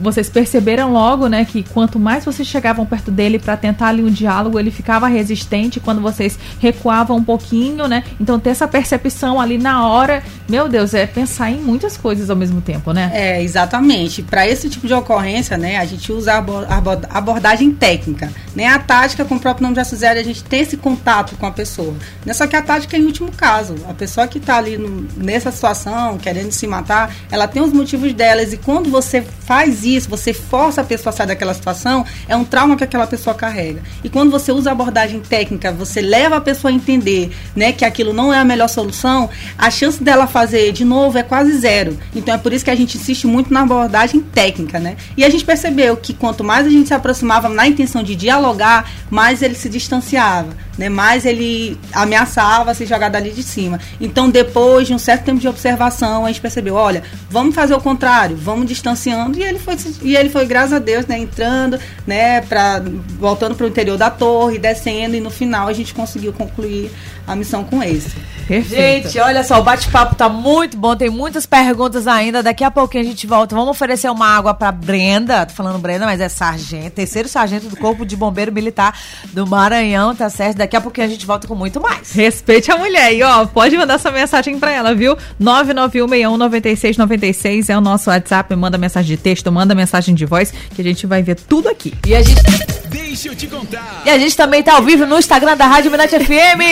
vocês 0.00 0.28
perceberam 0.28 0.92
logo, 0.92 1.28
né, 1.28 1.44
que 1.44 1.62
quanto 1.62 1.98
mais 1.98 2.24
vocês 2.24 2.46
chegavam 2.46 2.86
perto 2.86 3.10
dele, 3.10 3.32
ele 3.32 3.38
para 3.38 3.56
tentar 3.56 3.88
ali 3.88 4.02
um 4.02 4.10
diálogo, 4.10 4.58
ele 4.58 4.70
ficava 4.70 5.08
resistente 5.08 5.80
quando 5.80 6.00
vocês 6.00 6.38
recuavam 6.60 7.16
um 7.16 7.24
pouquinho, 7.24 7.88
né? 7.88 8.04
Então 8.20 8.38
ter 8.38 8.50
essa 8.50 8.68
percepção 8.68 9.40
ali 9.40 9.58
na 9.58 9.86
hora, 9.86 10.22
meu 10.48 10.68
Deus, 10.68 10.94
é 10.94 11.06
pensar 11.06 11.50
em 11.50 11.56
muitas 11.56 11.96
coisas 11.96 12.30
ao 12.30 12.36
mesmo 12.36 12.60
tempo, 12.60 12.92
né? 12.92 13.10
É, 13.14 13.42
exatamente. 13.42 14.22
Para 14.22 14.46
esse 14.46 14.68
tipo 14.68 14.86
de 14.86 14.94
ocorrência, 14.94 15.56
né, 15.56 15.78
a 15.78 15.84
gente 15.84 16.12
usa 16.12 16.34
a 16.34 17.18
abordagem 17.18 17.72
técnica, 17.72 18.30
né? 18.54 18.66
A 18.66 18.78
tática, 18.78 19.24
como 19.24 19.38
o 19.38 19.42
próprio 19.42 19.64
nome 19.64 19.76
já 19.76 19.84
sugere, 19.84 20.20
a 20.20 20.24
gente 20.24 20.44
tem 20.44 20.60
esse 20.60 20.76
contato 20.76 21.36
com 21.36 21.46
a 21.46 21.50
pessoa. 21.50 21.94
Né? 22.24 22.32
Só 22.32 22.46
que 22.46 22.56
a 22.56 22.62
tática 22.62 22.96
é 22.96 23.00
em 23.00 23.04
último 23.04 23.32
caso. 23.32 23.74
A 23.88 23.94
pessoa 23.94 24.26
que 24.26 24.38
está 24.38 24.56
ali 24.56 24.76
no, 24.76 25.06
nessa 25.16 25.50
situação, 25.50 26.18
querendo 26.18 26.52
se 26.52 26.66
matar, 26.66 27.14
ela 27.30 27.48
tem 27.48 27.62
os 27.62 27.72
motivos 27.72 28.12
delas 28.12 28.52
e 28.52 28.56
quando 28.56 28.90
você 28.90 29.24
faz 29.62 29.84
isso, 29.84 30.10
você 30.10 30.32
força 30.32 30.80
a 30.80 30.84
pessoa 30.84 31.12
a 31.12 31.16
sair 31.16 31.28
daquela 31.28 31.54
situação, 31.54 32.04
é 32.26 32.36
um 32.36 32.44
trauma 32.44 32.76
que 32.76 32.82
aquela 32.82 33.06
pessoa 33.06 33.32
carrega. 33.32 33.80
E 34.02 34.08
quando 34.08 34.28
você 34.28 34.50
usa 34.50 34.70
a 34.70 34.72
abordagem 34.72 35.20
técnica, 35.20 35.70
você 35.70 36.00
leva 36.00 36.36
a 36.36 36.40
pessoa 36.40 36.72
a 36.72 36.74
entender, 36.74 37.30
né, 37.54 37.70
que 37.70 37.84
aquilo 37.84 38.12
não 38.12 38.34
é 38.34 38.38
a 38.38 38.44
melhor 38.44 38.68
solução, 38.68 39.30
a 39.56 39.70
chance 39.70 40.02
dela 40.02 40.26
fazer 40.26 40.72
de 40.72 40.84
novo 40.84 41.16
é 41.16 41.22
quase 41.22 41.56
zero. 41.58 41.96
Então 42.14 42.34
é 42.34 42.38
por 42.38 42.52
isso 42.52 42.64
que 42.64 42.72
a 42.72 42.74
gente 42.74 42.96
insiste 42.96 43.24
muito 43.24 43.54
na 43.54 43.60
abordagem 43.60 44.20
técnica, 44.20 44.80
né? 44.80 44.96
E 45.16 45.24
a 45.24 45.30
gente 45.30 45.44
percebeu 45.44 45.96
que 45.96 46.12
quanto 46.12 46.42
mais 46.42 46.66
a 46.66 46.70
gente 46.70 46.88
se 46.88 46.94
aproximava 46.94 47.48
na 47.48 47.66
intenção 47.66 48.02
de 48.02 48.16
dialogar, 48.16 48.90
mais 49.10 49.42
ele 49.42 49.54
se 49.54 49.68
distanciava, 49.68 50.48
né? 50.76 50.88
Mais 50.88 51.24
ele 51.24 51.78
ameaçava 51.92 52.74
se 52.74 52.84
jogar 52.84 53.10
dali 53.10 53.30
de 53.30 53.44
cima. 53.44 53.78
Então 54.00 54.28
depois 54.28 54.88
de 54.88 54.94
um 54.94 54.98
certo 54.98 55.24
tempo 55.24 55.38
de 55.38 55.46
observação, 55.46 56.24
a 56.24 56.28
gente 56.28 56.40
percebeu, 56.40 56.74
olha, 56.74 57.04
vamos 57.30 57.54
fazer 57.54 57.74
o 57.74 57.80
contrário, 57.80 58.36
vamos 58.36 58.66
distanciando 58.66 59.38
e 59.38 59.44
ele 59.52 59.58
foi 59.58 59.76
e 60.02 60.16
ele 60.16 60.30
foi 60.30 60.46
graças 60.46 60.72
a 60.72 60.78
Deus, 60.78 61.06
né, 61.06 61.18
entrando, 61.18 61.78
né, 62.06 62.40
para 62.40 62.82
voltando 63.18 63.54
para 63.54 63.64
o 63.64 63.68
interior 63.68 63.96
da 63.96 64.10
torre, 64.10 64.58
descendo 64.58 65.16
e 65.16 65.20
no 65.20 65.30
final 65.30 65.68
a 65.68 65.72
gente 65.72 65.94
conseguiu 65.94 66.32
concluir 66.32 66.90
a 67.26 67.36
missão 67.36 67.64
com 67.64 67.82
êxito. 67.82 68.20
Perfeito. 68.46 69.08
Gente, 69.08 69.18
olha 69.20 69.42
só, 69.44 69.60
o 69.60 69.62
bate-papo 69.62 70.14
tá 70.14 70.28
muito 70.28 70.76
bom, 70.76 70.94
tem 70.96 71.08
muitas 71.08 71.46
perguntas 71.46 72.06
ainda. 72.06 72.42
Daqui 72.42 72.62
a 72.64 72.70
pouquinho 72.70 73.04
a 73.04 73.06
gente 73.06 73.26
volta. 73.26 73.54
Vamos 73.54 73.70
oferecer 73.70 74.10
uma 74.10 74.26
água 74.26 74.52
pra 74.52 74.70
Brenda. 74.72 75.46
Tô 75.46 75.54
falando 75.54 75.78
Brenda, 75.78 76.04
mas 76.04 76.20
é 76.20 76.28
sargento, 76.28 76.90
terceiro 76.90 77.28
sargento 77.28 77.68
do 77.68 77.76
Corpo 77.76 78.04
de 78.04 78.16
Bombeiro 78.16 78.52
Militar 78.52 78.98
do 79.32 79.46
Maranhão, 79.46 80.14
tá 80.14 80.28
certo? 80.28 80.58
Daqui 80.58 80.76
a 80.76 80.80
pouquinho 80.80 81.06
a 81.06 81.10
gente 81.10 81.24
volta 81.24 81.46
com 81.46 81.54
muito 81.54 81.80
mais. 81.80 82.12
Respeite 82.12 82.70
a 82.70 82.76
mulher. 82.76 83.14
E 83.14 83.22
ó, 83.22 83.46
pode 83.46 83.76
mandar 83.76 83.98
sua 83.98 84.10
mensagem 84.10 84.58
pra 84.58 84.72
ela, 84.72 84.94
viu? 84.94 85.16
991619696 85.40 87.70
é 87.70 87.78
o 87.78 87.80
nosso 87.80 88.10
WhatsApp. 88.10 88.54
Manda 88.56 88.76
mensagem 88.76 89.16
de 89.16 89.22
texto, 89.22 89.41
manda 89.50 89.74
mensagem 89.74 90.14
de 90.14 90.24
voz, 90.24 90.52
que 90.74 90.80
a 90.80 90.84
gente 90.84 91.06
vai 91.06 91.22
ver 91.22 91.36
tudo 91.36 91.68
aqui. 91.68 91.94
E 92.06 92.14
a 92.14 92.22
gente. 92.22 92.40
Deixa 92.88 93.28
eu 93.28 93.34
te 93.34 93.46
contar. 93.46 94.02
E 94.04 94.10
a 94.10 94.18
gente 94.18 94.36
também 94.36 94.62
tá 94.62 94.74
ao 94.74 94.82
vivo 94.82 95.06
no 95.06 95.18
Instagram 95.18 95.56
da 95.56 95.66
Rádio 95.66 95.90
Minete 95.90 96.18
FM. 96.18 96.62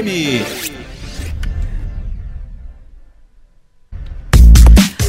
FM. 0.00 0.85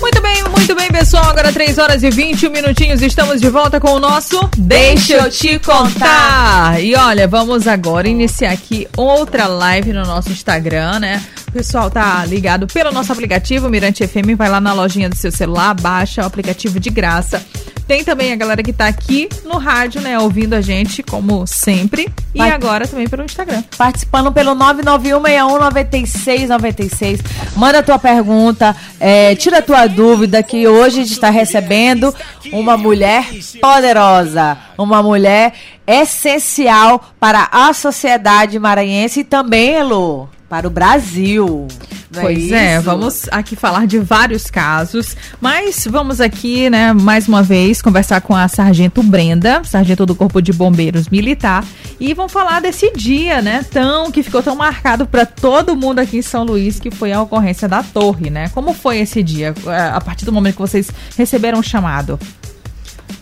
Muito 0.08 0.22
bem, 0.22 0.44
muito 0.44 0.74
bem, 0.74 0.88
pessoal. 0.90 1.26
Agora 1.26 1.52
3 1.52 1.78
horas 1.78 2.02
e 2.02 2.10
21 2.10 2.50
minutinhos. 2.50 3.02
Estamos 3.02 3.42
de 3.42 3.50
volta 3.50 3.78
com 3.78 3.92
o 3.92 4.00
nosso 4.00 4.50
Deixa 4.58 5.16
eu 5.16 5.30
te 5.30 5.60
contar. 5.60 6.82
E 6.82 6.96
olha, 6.96 7.28
vamos 7.28 7.68
agora 7.68 8.08
iniciar 8.08 8.54
aqui 8.54 8.88
outra 8.96 9.48
live 9.48 9.92
no 9.92 10.06
nosso 10.06 10.32
Instagram, 10.32 11.00
né? 11.00 11.22
O 11.50 11.52
pessoal 11.52 11.92
tá 11.92 12.24
ligado 12.24 12.68
pelo 12.68 12.90
nosso 12.94 13.12
aplicativo 13.12 13.70
Mirante 13.70 14.08
FM, 14.08 14.38
vai 14.38 14.48
lá 14.48 14.62
na 14.62 14.72
lojinha 14.72 15.10
do 15.10 15.16
seu 15.16 15.30
celular, 15.32 15.74
baixa 15.74 16.22
o 16.22 16.26
aplicativo 16.26 16.80
de 16.80 16.90
graça. 16.90 17.46
Tem 17.88 18.04
também 18.04 18.34
a 18.34 18.36
galera 18.36 18.62
que 18.62 18.74
tá 18.74 18.88
aqui 18.88 19.30
no 19.46 19.58
rádio, 19.58 20.02
né, 20.02 20.20
ouvindo 20.20 20.54
a 20.54 20.62
gente, 20.62 21.02
como 21.02 21.48
sempre. 21.48 22.08
E 22.36 22.40
Vai. 22.40 22.52
agora 22.52 22.86
também 22.86 23.08
pelo 23.08 23.24
Instagram. 23.24 23.64
Participando 23.78 24.30
pelo 24.32 24.54
991619696. 24.56 27.22
Manda 27.56 27.80
a 27.80 27.84
tua 27.84 27.98
pergunta, 27.98 28.76
é, 29.00 29.34
tira 29.36 29.60
a 29.60 29.62
tua 29.62 29.88
dúvida, 29.88 30.44
que 30.44 30.68
hoje 30.68 31.00
a 31.00 31.04
gente 31.04 31.14
está 31.14 31.30
recebendo 31.30 32.14
uma 32.52 32.76
mulher 32.76 33.26
poderosa. 33.62 34.58
Uma 34.78 35.02
mulher 35.02 35.54
essencial 35.88 37.02
para 37.20 37.48
a 37.52 37.74
sociedade 37.74 38.60
maranhense 38.60 39.22
e 39.22 39.24
também, 39.24 39.76
Elo, 39.76 40.30
para 40.50 40.68
o 40.68 40.70
Brasil. 40.70 41.68
Não 42.12 42.22
é 42.22 42.24
pois 42.24 42.52
é, 42.52 42.74
é, 42.74 42.80
vamos 42.80 43.28
aqui 43.32 43.56
falar 43.56 43.86
de 43.86 44.00
vários 44.00 44.50
casos, 44.50 45.16
mas 45.42 45.86
vamos 45.90 46.22
aqui, 46.22 46.70
né, 46.70 46.94
mais 46.94 47.28
uma 47.28 47.44
vez, 47.44 47.82
conversar 47.82 48.22
com 48.22 48.36
a 48.36 48.48
Sargento 48.48 49.04
Brenda, 49.04 49.62
sargento 49.66 50.06
do 50.06 50.16
Corpo 50.16 50.42
de 50.42 50.54
Bombeiros 50.54 51.10
Militar, 51.10 51.66
e 52.00 52.14
vamos 52.14 52.32
falar 52.32 52.62
desse 52.62 52.92
dia, 52.92 53.42
né, 53.42 53.66
tão 53.70 54.10
que 54.10 54.24
ficou 54.24 54.42
tão 54.42 54.56
marcado 54.56 55.06
para 55.06 55.26
todo 55.26 55.76
mundo 55.76 56.00
aqui 56.00 56.18
em 56.18 56.22
São 56.22 56.44
Luís, 56.44 56.80
que 56.80 56.90
foi 56.90 57.12
a 57.12 57.22
ocorrência 57.22 57.68
da 57.68 57.84
torre, 57.84 58.30
né? 58.30 58.50
Como 58.50 58.74
foi 58.74 59.00
esse 59.00 59.22
dia, 59.22 59.54
é, 59.68 59.90
a 59.94 60.00
partir 60.00 60.26
do 60.26 60.32
momento 60.32 60.56
que 60.56 60.62
vocês 60.62 60.90
receberam 61.18 61.60
o 61.60 61.64
chamado? 61.64 62.18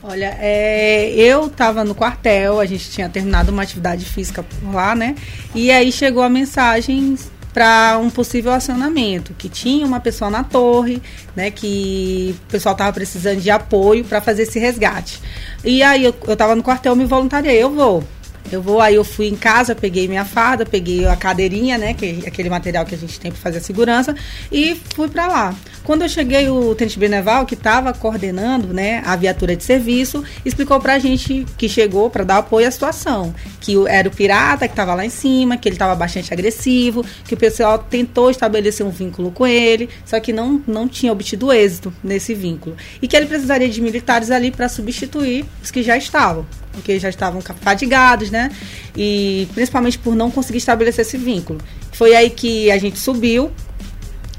Olha, 0.03 0.37
é, 0.39 1.09
eu 1.15 1.47
estava 1.47 1.83
no 1.83 1.95
quartel, 1.95 2.59
a 2.59 2.65
gente 2.65 2.91
tinha 2.91 3.09
terminado 3.09 3.51
uma 3.51 3.63
atividade 3.63 4.05
física 4.05 4.43
por 4.43 4.73
lá, 4.73 4.93
né? 4.93 5.15
E 5.55 5.71
aí 5.71 5.91
chegou 5.91 6.21
a 6.21 6.29
mensagem 6.29 7.17
para 7.55 7.97
um 7.99 8.09
possível 8.09 8.51
acionamento, 8.51 9.33
que 9.33 9.47
tinha 9.47 9.85
uma 9.85 10.01
pessoa 10.01 10.29
na 10.29 10.43
torre, 10.43 11.01
né, 11.33 11.49
que 11.49 12.35
o 12.47 12.51
pessoal 12.51 12.73
estava 12.73 12.91
precisando 12.91 13.39
de 13.39 13.49
apoio 13.49 14.03
para 14.03 14.19
fazer 14.19 14.43
esse 14.43 14.59
resgate. 14.59 15.21
E 15.63 15.81
aí 15.81 16.03
eu, 16.03 16.13
estava 16.33 16.53
no 16.53 16.61
quartel, 16.61 16.97
me 16.97 17.05
voluntariei, 17.05 17.63
eu 17.63 17.69
vou. 17.69 18.03
Eu 18.51 18.61
vou, 18.61 18.81
aí 18.81 18.95
eu 18.95 19.05
fui 19.05 19.27
em 19.27 19.37
casa, 19.37 19.73
peguei 19.73 20.05
minha 20.05 20.25
farda, 20.25 20.65
peguei 20.65 21.07
a 21.07 21.15
cadeirinha, 21.15 21.77
né, 21.77 21.93
que 21.93 22.25
aquele 22.27 22.49
material 22.49 22.85
que 22.85 22.93
a 22.93 22.97
gente 22.97 23.17
tem 23.17 23.31
para 23.31 23.39
fazer 23.39 23.59
a 23.59 23.61
segurança, 23.61 24.13
e 24.51 24.75
fui 24.93 25.07
para 25.07 25.25
lá. 25.25 25.55
Quando 25.85 26.01
eu 26.01 26.09
cheguei, 26.09 26.49
o 26.49 26.73
tenente 26.73 26.97
Beneval, 26.97 27.45
que 27.45 27.53
estava 27.53 27.93
coordenando, 27.93 28.73
né, 28.73 29.03
a 29.05 29.15
viatura 29.15 29.55
de 29.55 29.63
serviço, 29.63 30.23
explicou 30.43 30.79
para 30.79 30.93
a 30.95 30.99
gente 30.99 31.45
que 31.57 31.69
chegou 31.69 32.09
para 32.09 32.23
dar 32.23 32.37
apoio 32.39 32.67
à 32.67 32.71
situação, 32.71 33.33
que 33.61 33.75
era 33.87 34.09
o 34.09 34.11
pirata 34.11 34.67
que 34.67 34.73
estava 34.73 34.95
lá 34.95 35.05
em 35.05 35.11
cima, 35.11 35.57
que 35.57 35.69
ele 35.69 35.75
estava 35.75 35.93
bastante 35.93 36.33
agressivo, 36.33 37.05
que 37.25 37.35
o 37.35 37.37
pessoal 37.37 37.77
tentou 37.77 38.31
estabelecer 38.31 38.83
um 38.83 38.89
vínculo 38.89 39.29
com 39.29 39.45
ele, 39.45 39.87
só 40.03 40.19
que 40.19 40.33
não 40.33 40.59
não 40.65 40.87
tinha 40.87 41.11
obtido 41.11 41.53
êxito 41.53 41.93
nesse 42.03 42.33
vínculo, 42.33 42.75
e 42.99 43.07
que 43.07 43.15
ele 43.15 43.27
precisaria 43.27 43.69
de 43.69 43.79
militares 43.79 44.31
ali 44.31 44.49
para 44.49 44.67
substituir 44.67 45.45
os 45.61 45.69
que 45.69 45.83
já 45.83 45.95
estavam 45.95 46.45
porque 46.75 46.99
já 46.99 47.07
estavam 47.07 47.41
fadigados, 47.61 48.29
né? 48.29 48.51
E 48.97 49.47
principalmente 49.53 49.97
por 49.97 50.13
não 50.13 50.29
conseguir 50.29 50.57
estabelecer 50.57 51.05
esse 51.05 51.17
vínculo. 51.17 51.59
Foi 51.93 52.13
aí 52.13 52.29
que 52.29 52.69
a 52.69 52.77
gente 52.77 52.99
subiu. 52.99 53.49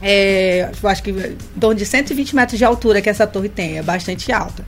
É, 0.09 0.71
acho 0.85 1.03
que 1.03 1.11
em 1.11 1.59
torno 1.59 1.75
de 1.75 1.85
120 1.85 2.37
metros 2.37 2.57
de 2.57 2.65
altura 2.65 3.03
que 3.03 3.09
essa 3.09 3.27
torre 3.27 3.49
tem, 3.49 3.79
é 3.79 3.83
bastante 3.83 4.31
alta. 4.31 4.65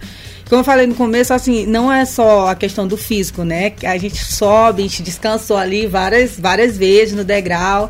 Como 0.48 0.60
eu 0.60 0.64
falei 0.64 0.86
no 0.86 0.96
começo, 0.96 1.32
assim, 1.32 1.64
não 1.64 1.92
é 1.92 2.04
só 2.04 2.48
a 2.48 2.56
questão 2.56 2.88
do 2.88 2.96
físico, 2.96 3.44
né? 3.44 3.72
A 3.84 3.96
gente 3.98 4.16
sobe, 4.16 4.82
a 4.82 4.86
gente 4.86 5.02
descansou 5.02 5.56
ali 5.56 5.86
várias, 5.86 6.40
várias 6.40 6.76
vezes 6.76 7.14
no 7.14 7.22
degrau 7.22 7.88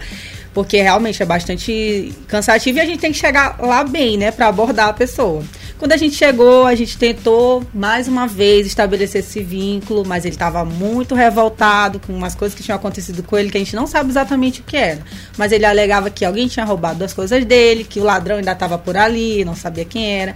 porque 0.53 0.83
realmente 0.83 1.23
é 1.23 1.27
bastante 1.27 2.13
cansativo 2.27 2.79
e 2.79 2.81
a 2.81 2.85
gente 2.85 2.99
tem 2.99 3.13
que 3.13 3.19
chegar 3.19 3.57
lá 3.61 3.85
bem, 3.85 4.17
né, 4.17 4.33
para 4.33 4.49
abordar 4.49 4.89
a 4.89 4.93
pessoa. 4.93 5.45
Quando 5.79 5.93
a 5.93 5.97
gente 5.97 6.17
chegou, 6.17 6.67
a 6.67 6.75
gente 6.75 6.99
tentou 6.99 7.65
mais 7.73 8.09
uma 8.09 8.27
vez 8.27 8.67
estabelecer 8.67 9.21
esse 9.21 9.41
vínculo, 9.41 10.05
mas 10.05 10.25
ele 10.25 10.35
estava 10.35 10.65
muito 10.65 11.15
revoltado 11.15 12.01
com 12.01 12.13
umas 12.13 12.35
coisas 12.35 12.57
que 12.57 12.65
tinham 12.65 12.77
acontecido 12.77 13.23
com 13.23 13.39
ele 13.39 13.49
que 13.49 13.59
a 13.59 13.61
gente 13.61 13.77
não 13.77 13.87
sabe 13.87 14.11
exatamente 14.11 14.61
o 14.61 14.65
que 14.65 14.77
era. 14.77 15.01
Mas 15.37 15.53
ele 15.53 15.65
alegava 15.65 16.11
que 16.11 16.25
alguém 16.25 16.49
tinha 16.49 16.65
roubado 16.65 17.05
as 17.05 17.13
coisas 17.13 17.45
dele, 17.45 17.85
que 17.85 18.01
o 18.01 18.03
ladrão 18.03 18.39
ainda 18.39 18.51
estava 18.51 18.77
por 18.77 18.97
ali, 18.97 19.45
não 19.45 19.55
sabia 19.55 19.85
quem 19.85 20.21
era. 20.21 20.35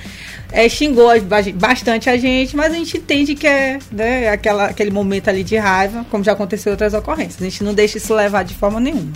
É, 0.52 0.68
xingou 0.68 1.08
bastante 1.56 2.08
a 2.08 2.16
gente, 2.16 2.54
mas 2.54 2.72
a 2.72 2.76
gente 2.76 2.98
entende 2.98 3.34
que 3.34 3.46
é 3.46 3.80
né, 3.90 4.28
aquela, 4.28 4.66
aquele 4.66 4.92
momento 4.92 5.28
ali 5.28 5.42
de 5.42 5.56
raiva, 5.56 6.06
como 6.08 6.22
já 6.22 6.32
aconteceu 6.32 6.70
em 6.70 6.74
outras 6.74 6.94
ocorrências. 6.94 7.42
A 7.42 7.44
gente 7.44 7.64
não 7.64 7.74
deixa 7.74 7.98
isso 7.98 8.14
levar 8.14 8.44
de 8.44 8.54
forma 8.54 8.78
nenhuma. 8.78 9.12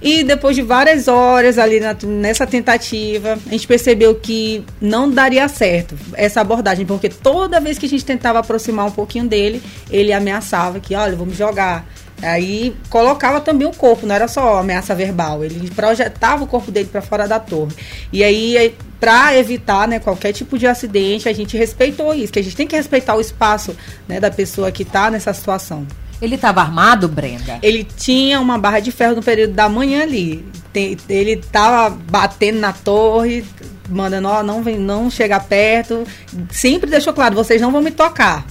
E 0.00 0.22
depois 0.22 0.56
de 0.56 0.62
várias 0.62 1.08
horas 1.08 1.58
ali 1.58 1.80
na, 1.80 1.96
nessa 2.02 2.46
tentativa, 2.46 3.38
a 3.46 3.50
gente 3.50 3.66
percebeu 3.66 4.14
que 4.14 4.64
não 4.80 5.10
daria 5.10 5.48
certo 5.48 5.96
essa 6.14 6.40
abordagem, 6.40 6.86
porque 6.86 7.08
toda 7.08 7.60
vez 7.60 7.78
que 7.78 7.86
a 7.86 7.88
gente 7.88 8.04
tentava 8.04 8.38
aproximar 8.38 8.86
um 8.86 8.90
pouquinho 8.90 9.26
dele, 9.26 9.62
ele 9.90 10.12
ameaçava 10.12 10.80
que, 10.80 10.94
olha, 10.94 11.16
vamos 11.16 11.36
jogar. 11.36 11.86
Aí 12.22 12.74
colocava 12.88 13.40
também 13.40 13.66
o 13.66 13.72
corpo, 13.72 14.06
não 14.06 14.14
era 14.14 14.28
só 14.28 14.58
ameaça 14.58 14.94
verbal, 14.94 15.44
ele 15.44 15.70
projetava 15.70 16.44
o 16.44 16.46
corpo 16.46 16.70
dele 16.70 16.88
para 16.90 17.02
fora 17.02 17.28
da 17.28 17.38
torre. 17.38 17.74
E 18.12 18.22
aí, 18.24 18.74
para 18.98 19.36
evitar 19.36 19.86
né, 19.86 19.98
qualquer 19.98 20.32
tipo 20.32 20.56
de 20.58 20.66
acidente, 20.66 21.28
a 21.28 21.32
gente 21.32 21.56
respeitou 21.56 22.14
isso, 22.14 22.32
que 22.32 22.38
a 22.38 22.42
gente 22.42 22.56
tem 22.56 22.66
que 22.66 22.76
respeitar 22.76 23.14
o 23.16 23.20
espaço 23.20 23.76
né, 24.08 24.20
da 24.20 24.30
pessoa 24.30 24.72
que 24.72 24.84
está 24.84 25.10
nessa 25.10 25.34
situação. 25.34 25.86
Ele 26.22 26.36
estava 26.36 26.60
armado, 26.60 27.08
Brenda? 27.08 27.58
Ele 27.62 27.84
tinha 27.84 28.40
uma 28.40 28.58
barra 28.58 28.80
de 28.80 28.90
ferro 28.92 29.16
no 29.16 29.22
período 29.22 29.52
da 29.54 29.68
manhã 29.68 30.02
ali. 30.02 30.44
Tem, 30.72 30.96
ele 31.08 31.32
estava 31.32 31.90
batendo 31.90 32.58
na 32.58 32.72
torre, 32.72 33.44
mandando, 33.88 34.28
ó, 34.28 34.42
não, 34.42 34.62
vem, 34.62 34.78
não 34.78 35.10
chegar 35.10 35.40
perto. 35.44 36.04
Sempre 36.50 36.88
deixou 36.90 37.12
claro, 37.12 37.34
vocês 37.34 37.60
não 37.60 37.70
vão 37.70 37.82
me 37.82 37.90
tocar. 37.90 38.44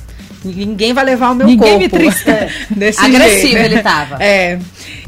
ninguém 0.43 0.93
vai 0.93 1.03
levar 1.05 1.32
o 1.32 1.36
meu 1.36 1.48
Ninguém 1.48 1.79
corpo. 1.79 1.98
me 1.98 2.03
trista. 2.05 2.50
Desse 2.70 3.00
Agressivo 3.03 3.53
jeito. 3.53 3.58
ele 3.74 3.82
tava. 3.82 4.17
É. 4.24 4.60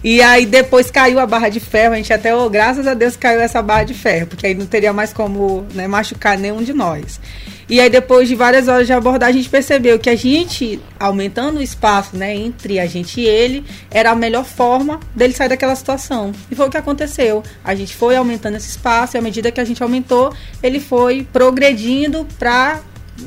E 0.03 0.21
aí 0.21 0.45
depois 0.45 0.91
caiu 0.91 1.19
a 1.19 1.25
barra 1.25 1.50
de 1.50 1.59
ferro, 1.59 1.93
a 1.93 1.97
gente 1.97 2.13
até, 2.13 2.35
oh, 2.35 2.50
graças 2.50 2.85
a 2.88 2.93
Deus, 2.93 3.15
caiu 3.17 3.39
essa 3.41 3.62
barra 3.62 3.83
de 3.83 3.93
ferro, 3.93 4.27
porque 4.27 4.47
aí 4.47 4.53
não 4.53 4.65
teria 4.65 4.93
mais 4.93 5.12
como 5.12 5.65
né, 5.74 5.88
machucar 5.88 6.38
nenhum 6.38 6.62
de 6.63 6.74
nós. 6.74 7.19
E 7.67 7.79
aí 7.79 7.89
depois 7.89 8.27
de 8.27 8.36
várias 8.36 8.67
horas 8.67 8.86
de 8.86 8.93
abordagem, 8.93 9.39
a 9.39 9.41
gente 9.41 9.50
percebeu 9.50 9.98
que 9.98 10.10
a 10.10 10.15
gente, 10.15 10.79
aumentando 11.00 11.57
o 11.57 11.62
espaço 11.62 12.15
né, 12.15 12.36
entre 12.36 12.79
a 12.79 12.86
gente 12.86 13.19
e 13.19 13.25
ele, 13.25 13.65
era 13.89 14.12
a 14.12 14.15
melhor 14.15 14.45
forma 14.45 15.00
dele 15.15 15.34
sair 15.34 15.50
daquela 15.50 15.75
situação. 15.75 16.31
E 16.50 16.55
foi 16.55 16.67
o 16.67 16.69
que 16.69 16.77
aconteceu. 16.77 17.43
A 17.63 17.74
gente 17.74 17.95
foi 17.95 18.15
aumentando 18.15 18.57
esse 18.57 18.69
espaço 18.69 19.17
e 19.17 19.19
à 19.19 19.22
medida 19.22 19.51
que 19.51 19.60
a 19.60 19.65
gente 19.65 19.81
aumentou, 19.81 20.34
ele 20.62 20.79
foi 20.79 21.27
progredindo 21.34 22.27
para 22.38 22.81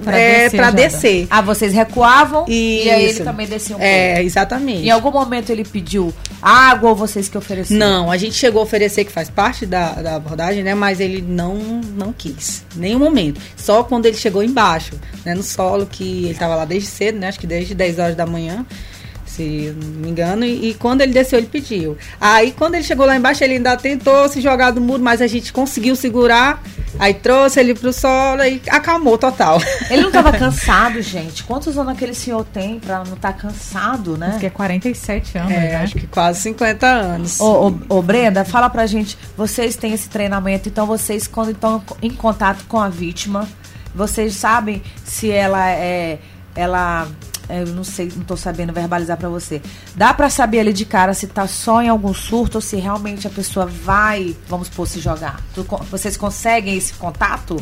Pra 0.04 0.18
é, 0.18 0.42
descer, 0.44 0.56
pra 0.56 0.64
Jada. 0.66 0.76
descer. 0.76 1.26
Ah, 1.30 1.40
vocês 1.40 1.72
recuavam 1.72 2.44
e 2.46 2.90
aí 2.90 3.02
ele 3.04 3.12
Isso. 3.12 3.24
também 3.24 3.46
descia 3.46 3.74
um 3.76 3.80
É, 3.80 4.08
pouco. 4.14 4.26
exatamente. 4.26 4.86
Em 4.86 4.90
algum 4.90 5.10
momento 5.10 5.50
ele 5.50 5.64
pediu 5.64 6.12
água 6.42 6.90
ou 6.90 6.94
vocês 6.96 7.28
que 7.28 7.38
ofereceram? 7.38 7.78
Não, 7.80 8.10
a 8.10 8.16
gente 8.18 8.34
chegou 8.34 8.60
a 8.60 8.64
oferecer 8.64 9.04
que 9.06 9.10
faz 9.12 9.30
parte 9.30 9.64
da, 9.64 9.92
da 9.94 10.16
abordagem, 10.16 10.62
né? 10.62 10.74
Mas 10.74 11.00
ele 11.00 11.22
não 11.26 11.54
não 11.96 12.12
quis, 12.12 12.64
nenhum 12.76 12.98
momento. 12.98 13.40
Só 13.56 13.82
quando 13.82 14.04
ele 14.06 14.16
chegou 14.16 14.42
embaixo, 14.42 14.92
né? 15.24 15.34
No 15.34 15.42
solo, 15.42 15.86
que 15.86 16.24
ele 16.24 16.30
estava 16.32 16.54
lá 16.54 16.64
desde 16.66 16.88
cedo, 16.88 17.18
né? 17.18 17.28
Acho 17.28 17.40
que 17.40 17.46
desde 17.46 17.74
10 17.74 17.98
horas 17.98 18.14
da 18.14 18.26
manhã, 18.26 18.66
se 19.38 19.74
não 19.80 20.00
me 20.02 20.10
engano. 20.10 20.44
E, 20.44 20.70
e 20.70 20.74
quando 20.74 21.00
ele 21.00 21.12
desceu, 21.12 21.38
ele 21.38 21.46
pediu. 21.46 21.96
Aí 22.20 22.52
quando 22.52 22.74
ele 22.74 22.84
chegou 22.84 23.06
lá 23.06 23.16
embaixo, 23.16 23.42
ele 23.44 23.54
ainda 23.54 23.76
tentou 23.76 24.28
se 24.28 24.40
jogar 24.40 24.72
do 24.72 24.80
muro, 24.80 25.02
mas 25.02 25.22
a 25.22 25.26
gente 25.26 25.52
conseguiu 25.52 25.94
segurar. 25.96 26.62
Aí 26.98 27.14
trouxe 27.14 27.60
ele 27.60 27.74
pro 27.74 27.92
solo 27.92 28.42
e 28.42 28.60
acalmou 28.68 29.16
total. 29.16 29.60
Ele 29.90 30.02
não 30.02 30.10
tava 30.10 30.32
cansado, 30.36 31.00
gente? 31.02 31.44
Quantos 31.44 31.76
anos 31.78 31.92
aquele 31.92 32.14
senhor 32.14 32.44
tem 32.46 32.80
pra 32.80 33.04
não 33.04 33.14
estar 33.14 33.34
cansado, 33.34 34.16
né? 34.16 34.28
Acho 34.30 34.38
que 34.40 34.46
é 34.46 34.50
47 34.50 35.38
anos, 35.38 35.52
É, 35.52 35.54
né? 35.60 35.76
acho 35.76 35.94
que 35.94 36.06
quase 36.06 36.40
50 36.40 36.86
anos. 36.86 37.38
Ô, 37.40 37.68
ô, 37.68 37.96
ô, 37.98 38.02
Brenda, 38.02 38.44
fala 38.44 38.68
pra 38.68 38.86
gente, 38.86 39.16
vocês 39.36 39.76
têm 39.76 39.92
esse 39.92 40.08
treinamento, 40.08 40.68
então 40.68 40.86
vocês 40.86 41.26
quando 41.28 41.50
estão 41.52 41.82
em 42.02 42.10
contato 42.10 42.64
com 42.66 42.80
a 42.80 42.88
vítima, 42.88 43.46
vocês 43.94 44.34
sabem 44.34 44.82
se 45.04 45.30
ela 45.30 45.70
é, 45.70 46.18
ela, 46.56 47.06
eu 47.48 47.66
não 47.68 47.84
sei, 47.84 48.12
não 48.14 48.24
tô 48.24 48.36
sabendo 48.36 48.72
verbalizar 48.72 49.16
pra 49.16 49.28
você. 49.28 49.62
Dá 49.94 50.12
pra 50.12 50.28
saber 50.28 50.60
ali 50.60 50.72
de 50.72 50.84
cara 50.84 51.14
se 51.14 51.26
tá 51.26 51.46
só 51.46 51.82
em 51.82 51.88
algum 51.88 52.12
surto 52.12 52.58
ou 52.58 52.62
se 52.62 52.76
realmente 52.76 53.26
a 53.26 53.30
pessoa 53.30 53.66
vai, 53.66 54.36
vamos 54.48 54.68
supor, 54.68 54.86
se 54.86 55.00
jogar. 55.00 55.40
Tu 55.54 55.64
vocês 55.90 56.16
conseguem 56.16 56.76
esse 56.76 56.94
contato? 56.94 57.56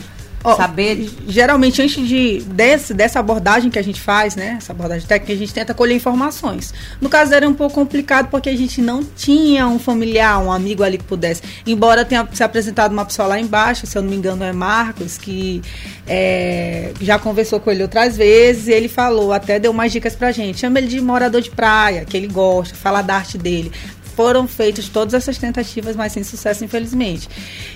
Ó, 0.46 0.54
saber? 0.54 1.10
Geralmente, 1.26 1.82
antes 1.82 2.06
de, 2.06 2.40
desse, 2.42 2.94
dessa 2.94 3.18
abordagem 3.18 3.68
que 3.68 3.80
a 3.80 3.82
gente 3.82 4.00
faz, 4.00 4.36
né? 4.36 4.54
Essa 4.58 4.72
abordagem 4.72 5.04
técnica, 5.04 5.32
a 5.32 5.36
gente 5.36 5.52
tenta 5.52 5.74
colher 5.74 5.96
informações. 5.96 6.72
No 7.00 7.08
caso, 7.08 7.34
era 7.34 7.48
um 7.48 7.52
pouco 7.52 7.74
complicado 7.74 8.28
porque 8.30 8.48
a 8.48 8.56
gente 8.56 8.80
não 8.80 9.02
tinha 9.02 9.66
um 9.66 9.76
familiar, 9.76 10.38
um 10.38 10.52
amigo 10.52 10.84
ali 10.84 10.98
que 10.98 11.04
pudesse. 11.04 11.42
Embora 11.66 12.04
tenha 12.04 12.28
se 12.32 12.44
apresentado 12.44 12.92
uma 12.92 13.04
pessoa 13.04 13.26
lá 13.26 13.40
embaixo, 13.40 13.88
se 13.88 13.98
eu 13.98 14.02
não 14.02 14.08
me 14.08 14.14
engano, 14.14 14.44
é 14.44 14.52
Marcos, 14.52 15.18
que 15.18 15.60
é, 16.06 16.92
já 17.00 17.18
conversou 17.18 17.58
com 17.58 17.68
ele 17.68 17.82
outras 17.82 18.16
vezes, 18.16 18.68
e 18.68 18.72
ele 18.72 18.86
falou, 18.86 19.32
até 19.32 19.58
deu 19.58 19.72
mais 19.72 19.90
dicas 19.90 20.14
pra 20.14 20.30
gente. 20.30 20.60
Chama 20.60 20.78
ele 20.78 20.86
de 20.86 21.00
morador 21.00 21.40
de 21.40 21.50
praia, 21.50 22.04
que 22.04 22.16
ele 22.16 22.28
gosta, 22.28 22.76
fala 22.76 23.02
da 23.02 23.16
arte 23.16 23.36
dele 23.36 23.72
foram 24.16 24.48
feitas 24.48 24.88
todas 24.88 25.12
essas 25.12 25.36
tentativas, 25.36 25.94
mas 25.94 26.12
sem 26.12 26.24
sucesso, 26.24 26.64
infelizmente. 26.64 27.28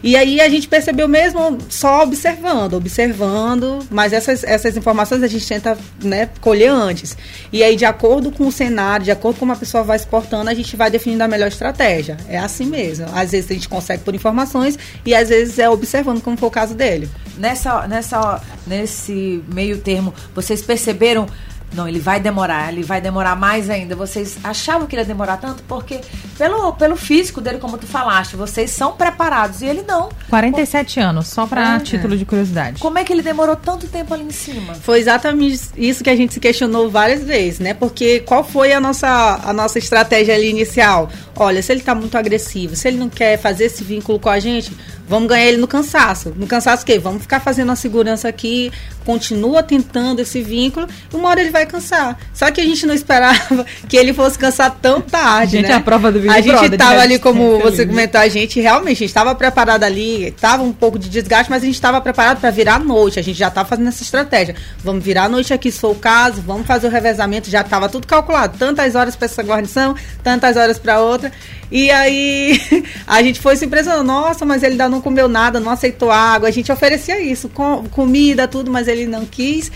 E 0.02 0.16
aí 0.16 0.40
a 0.40 0.49
gente 0.49 0.66
percebeu 0.66 1.06
mesmo 1.06 1.59
só 1.68 2.02
observando, 2.02 2.75
observando, 2.75 3.80
mas 3.90 4.14
essas, 4.14 4.42
essas 4.42 4.76
informações 4.76 5.23
a 5.23 5.28
gente 5.28 5.47
tenta 5.47 5.76
né, 6.02 6.30
colher 6.40 6.70
antes. 6.70 7.16
E 7.52 7.62
aí, 7.62 7.76
de 7.76 7.85
acordo 7.85 8.32
com 8.32 8.47
o 8.47 8.52
cenário, 8.52 9.04
de 9.04 9.11
acordo 9.11 9.38
com 9.38 9.50
como 9.50 9.52
a 9.52 9.56
pessoa 9.56 9.82
vai 9.82 9.99
se 9.99 10.06
portando, 10.06 10.49
a 10.49 10.54
gente 10.54 10.76
vai 10.76 10.90
definindo 10.90 11.25
a 11.25 11.28
melhor 11.28 11.49
estratégia. 11.49 12.16
É 12.28 12.38
assim 12.38 12.66
mesmo. 12.66 13.06
Às 13.12 13.32
vezes 13.32 13.50
a 13.50 13.54
gente 13.54 13.68
consegue 13.68 14.02
por 14.04 14.14
informações 14.14 14.78
e 15.04 15.14
às 15.14 15.28
vezes 15.28 15.59
é 15.59 15.68
observando, 15.68 16.23
como 16.23 16.37
foi 16.37 16.49
o 16.49 16.52
caso 16.52 16.75
dele. 16.75 17.09
Nessa, 17.37 17.87
nessa, 17.88 18.40
nesse 18.66 19.42
meio 19.52 19.78
termo, 19.78 20.14
vocês 20.35 20.62
perceberam? 20.62 21.26
Não, 21.72 21.86
ele 21.88 21.98
vai 22.00 22.18
demorar, 22.18 22.72
ele 22.72 22.82
vai 22.82 23.00
demorar 23.00 23.36
mais 23.36 23.70
ainda. 23.70 23.94
Vocês 23.94 24.38
achavam 24.42 24.86
que 24.86 24.94
ele 24.96 25.02
ia 25.02 25.06
demorar 25.06 25.36
tanto? 25.36 25.62
Porque, 25.68 26.00
pelo, 26.36 26.72
pelo 26.72 26.96
físico 26.96 27.40
dele, 27.40 27.58
como 27.58 27.78
tu 27.78 27.86
falaste, 27.86 28.34
vocês 28.36 28.70
são 28.70 28.92
preparados 28.92 29.62
e 29.62 29.66
ele 29.66 29.82
não. 29.86 30.08
47 30.28 30.98
anos, 31.00 31.28
só 31.28 31.46
pra 31.46 31.76
É. 31.76 31.78
título 31.80 32.16
de 32.16 32.24
curiosidade. 32.24 32.80
Como 32.80 32.98
é 32.98 33.04
que 33.04 33.12
ele 33.12 33.22
demorou 33.22 33.54
tanto 33.56 33.86
tempo 33.86 34.12
ali 34.14 34.24
em 34.24 34.30
cima? 34.30 34.74
Foi 34.74 34.98
exatamente 34.98 35.60
isso 35.76 36.02
que 36.02 36.10
a 36.10 36.16
gente 36.16 36.34
se 36.34 36.40
questionou 36.40 36.90
várias 36.90 37.22
vezes, 37.22 37.60
né? 37.60 37.72
Porque 37.74 38.20
qual 38.20 38.42
foi 38.42 38.72
a 38.72 38.80
nossa, 38.80 39.40
a 39.44 39.52
nossa 39.52 39.78
estratégia 39.78 40.34
ali 40.34 40.50
inicial? 40.50 41.08
Olha, 41.36 41.62
se 41.62 41.72
ele 41.72 41.80
tá 41.82 41.94
muito 41.94 42.18
agressivo, 42.18 42.74
se 42.76 42.88
ele 42.88 42.96
não 42.98 43.08
quer 43.08 43.38
fazer 43.38 43.64
esse 43.66 43.82
vínculo 43.84 44.18
com 44.18 44.28
a 44.28 44.38
gente, 44.38 44.72
vamos 45.08 45.28
ganhar 45.28 45.46
ele 45.46 45.56
no 45.56 45.66
cansaço. 45.68 46.32
No 46.36 46.46
cansaço 46.46 46.82
o 46.82 46.86
quê? 46.86 46.98
Vamos 46.98 47.22
ficar 47.22 47.40
fazendo 47.40 47.72
a 47.72 47.76
segurança 47.76 48.28
aqui, 48.28 48.70
continua 49.04 49.62
tentando 49.62 50.20
esse 50.20 50.42
vínculo, 50.42 50.86
e 51.12 51.16
uma 51.16 51.28
hora 51.30 51.40
ele 51.40 51.50
vai 51.50 51.60
cansar. 51.66 52.18
Só 52.33 52.51
que 52.51 52.61
a 52.61 52.64
gente 52.64 52.87
não 52.87 52.94
esperava 52.94 53.64
que 53.88 53.96
ele 53.96 54.12
fosse 54.12 54.38
cansar 54.38 54.77
tão 54.81 55.01
tarde, 55.01 55.59
Gente, 55.59 55.68
né? 55.68 55.75
a 55.75 55.81
prova 55.81 56.11
do 56.12 56.20
Big 56.20 56.33
A 56.33 56.40
gente 56.40 56.77
tava 56.77 56.96
de 56.96 57.01
ali, 57.01 57.18
como 57.18 57.59
resistência 57.59 57.77
você 57.81 57.87
comentou, 57.87 58.20
a 58.20 58.29
gente 58.29 58.61
realmente, 58.61 59.05
estava 59.05 59.35
preparado 59.35 59.85
ali, 59.85 60.35
tava 60.40 60.62
um 60.62 60.73
pouco 60.73 60.99
de 60.99 61.09
desgaste, 61.09 61.51
mas 61.51 61.62
a 61.62 61.66
gente 61.66 61.75
estava 61.75 62.01
preparado 62.01 62.40
para 62.40 62.51
virar 62.51 62.75
a 62.75 62.79
noite. 62.79 63.18
A 63.18 63.23
gente 63.23 63.38
já 63.38 63.49
estava 63.49 63.68
fazendo 63.68 63.88
essa 63.88 64.03
estratégia. 64.03 64.55
Vamos 64.83 65.05
virar 65.05 65.25
a 65.25 65.29
noite 65.29 65.53
aqui, 65.53 65.70
se 65.70 65.79
for 65.79 65.90
o 65.90 65.94
caso, 65.94 66.42
vamos 66.42 66.66
fazer 66.66 66.87
o 66.87 66.90
revezamento, 66.90 67.51
já 67.51 67.61
estava 67.62 67.88
tudo 67.88 68.07
calculado. 68.07 68.59
Tantas 68.59 68.94
horas 68.94 69.16
para 69.16 69.27
essa 69.27 69.42
guarnição, 69.42 69.94
tantas 70.23 70.57
horas 70.57 70.79
para 70.79 71.01
outra. 71.01 71.33
E 71.70 71.90
aí 71.90 72.61
a 73.07 73.23
gente 73.23 73.40
foi 73.40 73.57
se 73.57 73.64
impressionando, 73.64 74.05
nossa, 74.05 74.44
mas 74.44 74.62
ele 74.62 74.73
ainda 74.73 74.88
não 74.88 75.01
comeu 75.01 75.29
nada, 75.29 75.61
não 75.61 75.70
aceitou 75.70 76.11
água. 76.11 76.49
A 76.49 76.51
gente 76.51 76.70
oferecia 76.73 77.20
isso, 77.20 77.49
com, 77.49 77.85
comida, 77.90 78.49
tudo, 78.49 78.70
mas 78.70 78.88
ele 78.88 79.07
não 79.07 79.25
quis. 79.25 79.70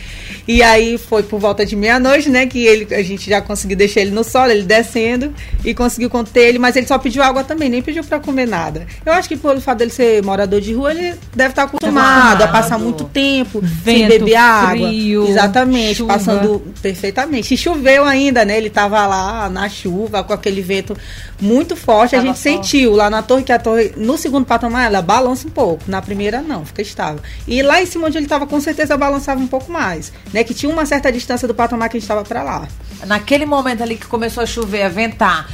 E 0.47 0.62
aí 0.62 0.99
foi 0.99 1.23
por 1.23 1.38
volta 1.38 1.64
de 1.64 1.73
meia-noite, 1.76 2.28
né, 2.30 2.46
que 2.46 2.64
ele, 2.66 2.94
a 2.94 3.02
gente 3.02 3.28
já 3.28 3.40
conseguiu 3.40 3.76
deixar 3.76 4.00
ele 4.00 4.10
no 4.10 4.22
solo, 4.24 4.50
ele 4.50 4.62
descendo 4.62 5.32
e 5.64 5.74
conseguiu 5.74 6.08
conter 6.10 6.48
ele, 6.48 6.58
mas 6.58 6.76
ele 6.76 6.87
só 6.87 6.98
pediu 6.98 7.22
água 7.22 7.42
também, 7.44 7.68
nem 7.68 7.82
pediu 7.82 8.04
para 8.04 8.20
comer 8.20 8.46
nada. 8.46 8.87
Eu 9.04 9.12
acho 9.12 9.28
que 9.28 9.37
pelo 9.37 9.60
fato 9.60 9.78
dele 9.78 9.90
ser 9.90 10.22
morador 10.22 10.60
de 10.60 10.72
rua, 10.72 10.90
ele 10.92 11.14
deve 11.34 11.50
estar 11.50 11.64
acostumado 11.64 12.42
a 12.42 12.48
passar 12.48 12.78
muito 12.78 13.04
tempo 13.04 13.60
Vento, 13.60 13.84
sem 13.84 14.08
beber 14.08 14.37
água. 14.37 14.88
frio, 14.88 15.28
Exatamente, 15.28 15.96
chuva. 15.96 16.12
passando 16.14 16.62
perfeitamente. 16.80 17.54
E 17.54 17.56
choveu 17.56 18.04
ainda, 18.04 18.44
né? 18.44 18.56
Ele 18.56 18.70
tava 18.70 19.04
lá 19.06 19.48
na 19.48 19.68
chuva, 19.68 20.22
com 20.22 20.32
aquele 20.32 20.60
vento 20.62 20.96
muito 21.40 21.76
forte. 21.76 22.14
a 22.14 22.18
Tava 22.18 22.28
gente 22.32 22.42
forte. 22.42 22.68
sentiu 22.68 22.92
lá 22.94 23.10
na 23.10 23.22
torre, 23.22 23.42
que 23.42 23.52
a 23.52 23.58
torre, 23.58 23.92
no 23.96 24.16
segundo 24.16 24.44
patamar, 24.46 24.87
ela 24.87 25.02
balança 25.02 25.46
um 25.46 25.50
pouco. 25.50 25.82
Na 25.87 26.00
primeira, 26.00 26.40
não, 26.40 26.64
fica 26.64 26.82
estável. 26.82 27.20
E 27.46 27.62
lá 27.62 27.82
em 27.82 27.87
cima 27.87 28.06
onde 28.06 28.16
ele 28.18 28.26
tava, 28.26 28.46
com 28.46 28.60
certeza 28.60 28.96
balançava 28.96 29.40
um 29.40 29.46
pouco 29.46 29.70
mais. 29.70 30.12
Né? 30.32 30.44
Que 30.44 30.54
tinha 30.54 30.70
uma 30.72 30.87
certa 30.87 31.10
distância 31.10 31.46
do 31.48 31.54
patamar 31.54 31.63
que 31.68 31.96
a 31.96 32.00
gente 32.00 32.07
tava 32.07 32.22
para 32.22 32.42
lá. 32.42 32.68
Naquele 33.07 33.46
momento 33.46 33.83
ali 33.83 33.96
que 33.96 34.07
começou 34.07 34.42
a 34.42 34.46
chover, 34.46 34.83
a 34.83 34.88
ventar, 34.88 35.48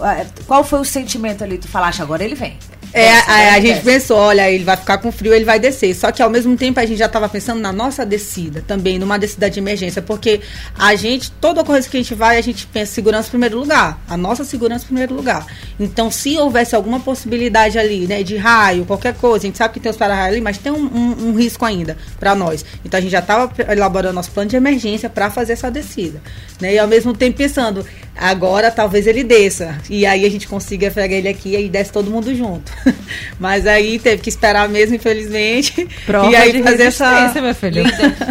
eh, 0.00 0.26
qual 0.46 0.62
foi 0.64 0.80
o 0.80 0.84
sentimento 0.84 1.42
ali? 1.42 1.58
Tu 1.58 1.68
falaste, 1.68 2.02
agora 2.02 2.24
ele 2.24 2.34
vem. 2.34 2.56
É, 2.92 3.10
a, 3.12 3.54
a 3.54 3.58
desce, 3.60 3.66
gente 3.66 3.84
pensou, 3.84 4.16
olha, 4.16 4.50
ele 4.50 4.64
vai 4.64 4.76
ficar 4.76 4.98
com 4.98 5.12
frio, 5.12 5.34
ele 5.34 5.44
vai 5.44 5.58
descer. 5.58 5.94
Só 5.94 6.10
que 6.10 6.22
ao 6.22 6.30
mesmo 6.30 6.56
tempo 6.56 6.80
a 6.80 6.86
gente 6.86 6.98
já 6.98 7.06
estava 7.06 7.28
pensando 7.28 7.60
na 7.60 7.72
nossa 7.72 8.04
descida 8.04 8.64
também, 8.66 8.98
numa 8.98 9.18
descida 9.18 9.50
de 9.50 9.58
emergência, 9.58 10.00
porque 10.00 10.40
a 10.78 10.94
gente, 10.94 11.30
toda 11.32 11.62
coisa 11.62 11.88
que 11.88 11.96
a 11.96 12.00
gente 12.00 12.14
vai, 12.14 12.38
a 12.38 12.40
gente 12.40 12.66
pensa 12.66 12.92
segurança 12.92 13.28
em 13.28 13.30
primeiro 13.30 13.58
lugar, 13.58 14.00
a 14.08 14.16
nossa 14.16 14.44
segurança 14.44 14.84
em 14.84 14.88
primeiro 14.88 15.14
lugar. 15.14 15.46
Então, 15.78 16.10
se 16.10 16.36
houvesse 16.38 16.74
alguma 16.74 16.98
possibilidade 17.00 17.78
ali, 17.78 18.06
né, 18.06 18.22
de 18.22 18.36
raio, 18.36 18.84
qualquer 18.84 19.14
coisa, 19.14 19.44
a 19.44 19.48
gente 19.48 19.58
sabe 19.58 19.74
que 19.74 19.80
tem 19.80 19.90
os 19.90 19.96
para-raios 19.96 20.32
ali, 20.34 20.40
mas 20.40 20.58
tem 20.58 20.72
um, 20.72 20.84
um- 20.86 21.28
um 21.28 21.34
risco 21.36 21.64
ainda 21.64 21.96
para 22.18 22.34
nós. 22.34 22.64
Então, 22.84 22.98
a 22.98 23.00
gente 23.00 23.12
já 23.12 23.18
estava 23.20 23.52
elaborando 23.70 24.14
nosso 24.14 24.30
plano 24.30 24.48
de 24.48 24.56
emergência 24.56 25.08
para 25.10 25.30
fazer 25.30 25.52
essa 25.52 25.70
descida, 25.70 26.20
né? 26.60 26.74
E 26.74 26.78
ao 26.78 26.88
mesmo 26.88 27.12
tempo 27.14 27.36
pensando, 27.36 27.84
agora 28.18 28.70
talvez 28.70 29.06
ele 29.06 29.22
desça 29.22 29.78
e 29.88 30.04
aí 30.04 30.24
a 30.24 30.30
gente 30.30 30.48
consiga 30.48 30.90
fregar 30.90 31.18
ele 31.18 31.28
aqui 31.28 31.50
e 31.50 31.56
aí 31.56 31.68
desce 31.68 31.92
todo 31.92 32.10
mundo 32.10 32.34
junto. 32.34 32.72
Mas 33.38 33.66
aí 33.66 33.98
teve 33.98 34.22
que 34.22 34.28
esperar 34.28 34.68
mesmo, 34.68 34.96
infelizmente. 34.96 35.88
Prova 36.04 36.30
e 36.30 36.36
aí 36.36 36.52
de 36.52 36.62
fazer 36.62 36.84
essa 36.84 37.40
meu 37.40 37.54
filho. 37.54 37.84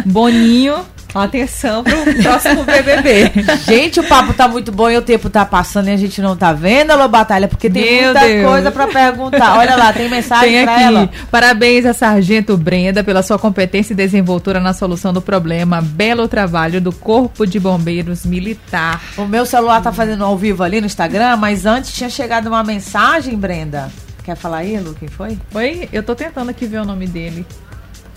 Boninho, 0.04 0.84
atenção 1.16 1.84
pro 1.84 2.22
próximo 2.22 2.64
BBB. 2.64 3.32
Gente, 3.64 4.00
o 4.00 4.04
papo 4.04 4.34
tá 4.34 4.48
muito 4.48 4.70
bom 4.72 4.90
e 4.90 4.96
o 4.96 5.02
tempo 5.02 5.30
tá 5.30 5.44
passando 5.44 5.88
e 5.88 5.92
a 5.92 5.96
gente 5.96 6.20
não 6.20 6.36
tá 6.36 6.52
vendo, 6.52 6.90
Alô 6.90 7.08
Batalha, 7.08 7.48
porque 7.48 7.70
tem 7.70 7.82
Meu 8.02 8.04
muita 8.12 8.20
Deus. 8.26 8.48
coisa 8.48 8.70
pra 8.70 8.86
perguntar. 8.86 9.58
Olha 9.58 9.76
lá, 9.76 9.92
tem 9.92 10.08
mensagem 10.08 10.50
Tem 10.50 10.64
pra 10.64 10.82
ela. 10.82 11.10
Parabéns 11.30 11.86
a 11.86 11.94
Sargento 11.94 12.56
Brenda 12.56 13.02
pela 13.02 13.22
sua 13.22 13.38
competência 13.38 13.92
e 13.92 13.96
desenvoltura 13.96 14.60
na 14.60 14.72
solução 14.74 15.12
do 15.12 15.22
problema. 15.22 15.80
Belo 15.80 16.28
trabalho 16.28 16.80
do 16.80 16.92
Corpo 16.92 17.46
de 17.46 17.58
Bombeiros 17.58 18.26
Militar. 18.26 19.00
O 19.16 19.24
meu 19.24 19.46
celular 19.46 19.80
tá 19.80 19.92
fazendo 19.92 20.24
ao 20.24 20.36
vivo 20.36 20.62
ali 20.62 20.80
no 20.80 20.86
Instagram, 20.86 21.36
mas 21.36 21.64
antes 21.64 21.92
tinha 21.92 22.10
chegado 22.10 22.48
uma 22.48 22.62
mensagem, 22.64 23.36
Brenda. 23.36 23.90
Quer 24.24 24.36
falar 24.36 24.58
aí, 24.58 24.78
Lu? 24.78 24.94
Quem 24.94 25.08
foi? 25.08 25.38
Oi? 25.54 25.88
Eu 25.90 26.02
tô 26.02 26.14
tentando 26.14 26.50
aqui 26.50 26.66
ver 26.66 26.80
o 26.80 26.84
nome 26.84 27.06
dele. 27.06 27.46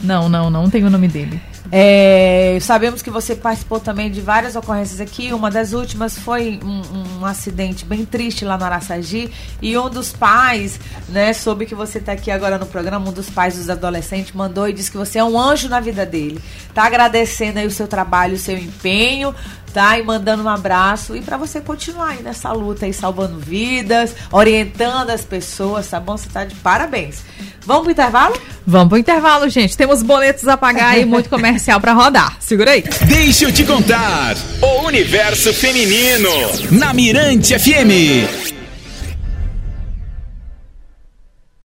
Não, 0.04 0.28
não, 0.28 0.50
não 0.50 0.70
tem 0.70 0.84
o 0.84 0.90
nome 0.90 1.08
dele. 1.08 1.42
É, 1.72 2.58
sabemos 2.60 3.02
que 3.02 3.10
você 3.10 3.34
participou 3.34 3.80
também 3.80 4.12
de 4.12 4.20
várias 4.20 4.56
ocorrências 4.58 5.00
aqui. 5.00 5.32
Uma 5.32 5.50
das 5.50 5.72
últimas 5.72 6.18
foi 6.18 6.60
um, 6.64 7.20
um 7.22 7.26
acidente 7.26 7.86
bem 7.86 8.04
triste 8.04 8.44
lá 8.44 8.58
no 8.58 8.66
Araçagi. 8.66 9.32
E 9.62 9.78
um 9.78 9.90
dos 9.90 10.12
pais, 10.12 10.80
né, 11.08 11.32
soube 11.32 11.66
que 11.66 11.74
você 11.74 12.00
está 12.00 12.12
aqui 12.12 12.30
agora 12.30 12.58
no 12.58 12.66
programa, 12.66 13.10
um 13.10 13.14
dos 13.14 13.30
pais 13.30 13.56
dos 13.56 13.70
adolescentes 13.70 14.34
mandou 14.34 14.68
e 14.68 14.74
disse 14.74 14.92
que 14.92 14.98
você 14.98 15.20
é 15.20 15.24
um 15.24 15.40
anjo 15.40 15.70
na 15.70 15.80
vida 15.80 16.06
dele. 16.06 16.42
Tá 16.74 16.84
agradecendo 16.84 17.60
aí 17.60 17.68
o 17.68 17.72
seu 17.72 17.88
trabalho, 17.88 18.36
o 18.36 18.40
seu 18.40 18.58
empenho, 18.58 19.34
tá? 19.74 19.98
E 19.98 20.04
mandando 20.04 20.44
um 20.44 20.50
abraço. 20.50 21.16
E 21.16 21.22
para 21.22 21.38
você 21.38 21.62
continuar 21.62 22.10
aí 22.10 22.22
nessa 22.22 22.52
luta 22.52 22.86
aí, 22.86 22.94
salvando 22.94 23.40
vidas, 23.40 24.14
orientando 24.30 25.12
as 25.12 25.24
pessoas, 25.24 25.88
tá 25.88 26.00
bom? 26.00 26.18
Você 26.18 26.28
tá 26.28 26.44
de 26.44 26.56
parabéns. 26.56 27.24
Vamos 27.66 27.84
pro 27.84 27.92
intervalo? 27.92 28.36
Vamos 28.66 28.90
pro 28.90 28.98
intervalo, 28.98 29.50
gente. 29.50 29.76
Temos 29.76 30.02
boletos 30.04 30.48
a 30.48 30.58
pagar 30.58 30.98
e 30.98 31.06
muito 31.06 31.30
comercial 31.32 31.80
para 31.80 31.94
rodar. 31.94 32.38
Segura 32.40 32.72
aí. 32.72 32.84
Deixa 33.08 33.46
eu 33.46 33.52
te 33.52 33.64
contar. 33.64 34.36
O 34.62 34.86
universo 34.88 35.54
feminino 35.54 36.30
na 36.72 36.94
Mirante 36.94 37.58
FM. 37.58 38.61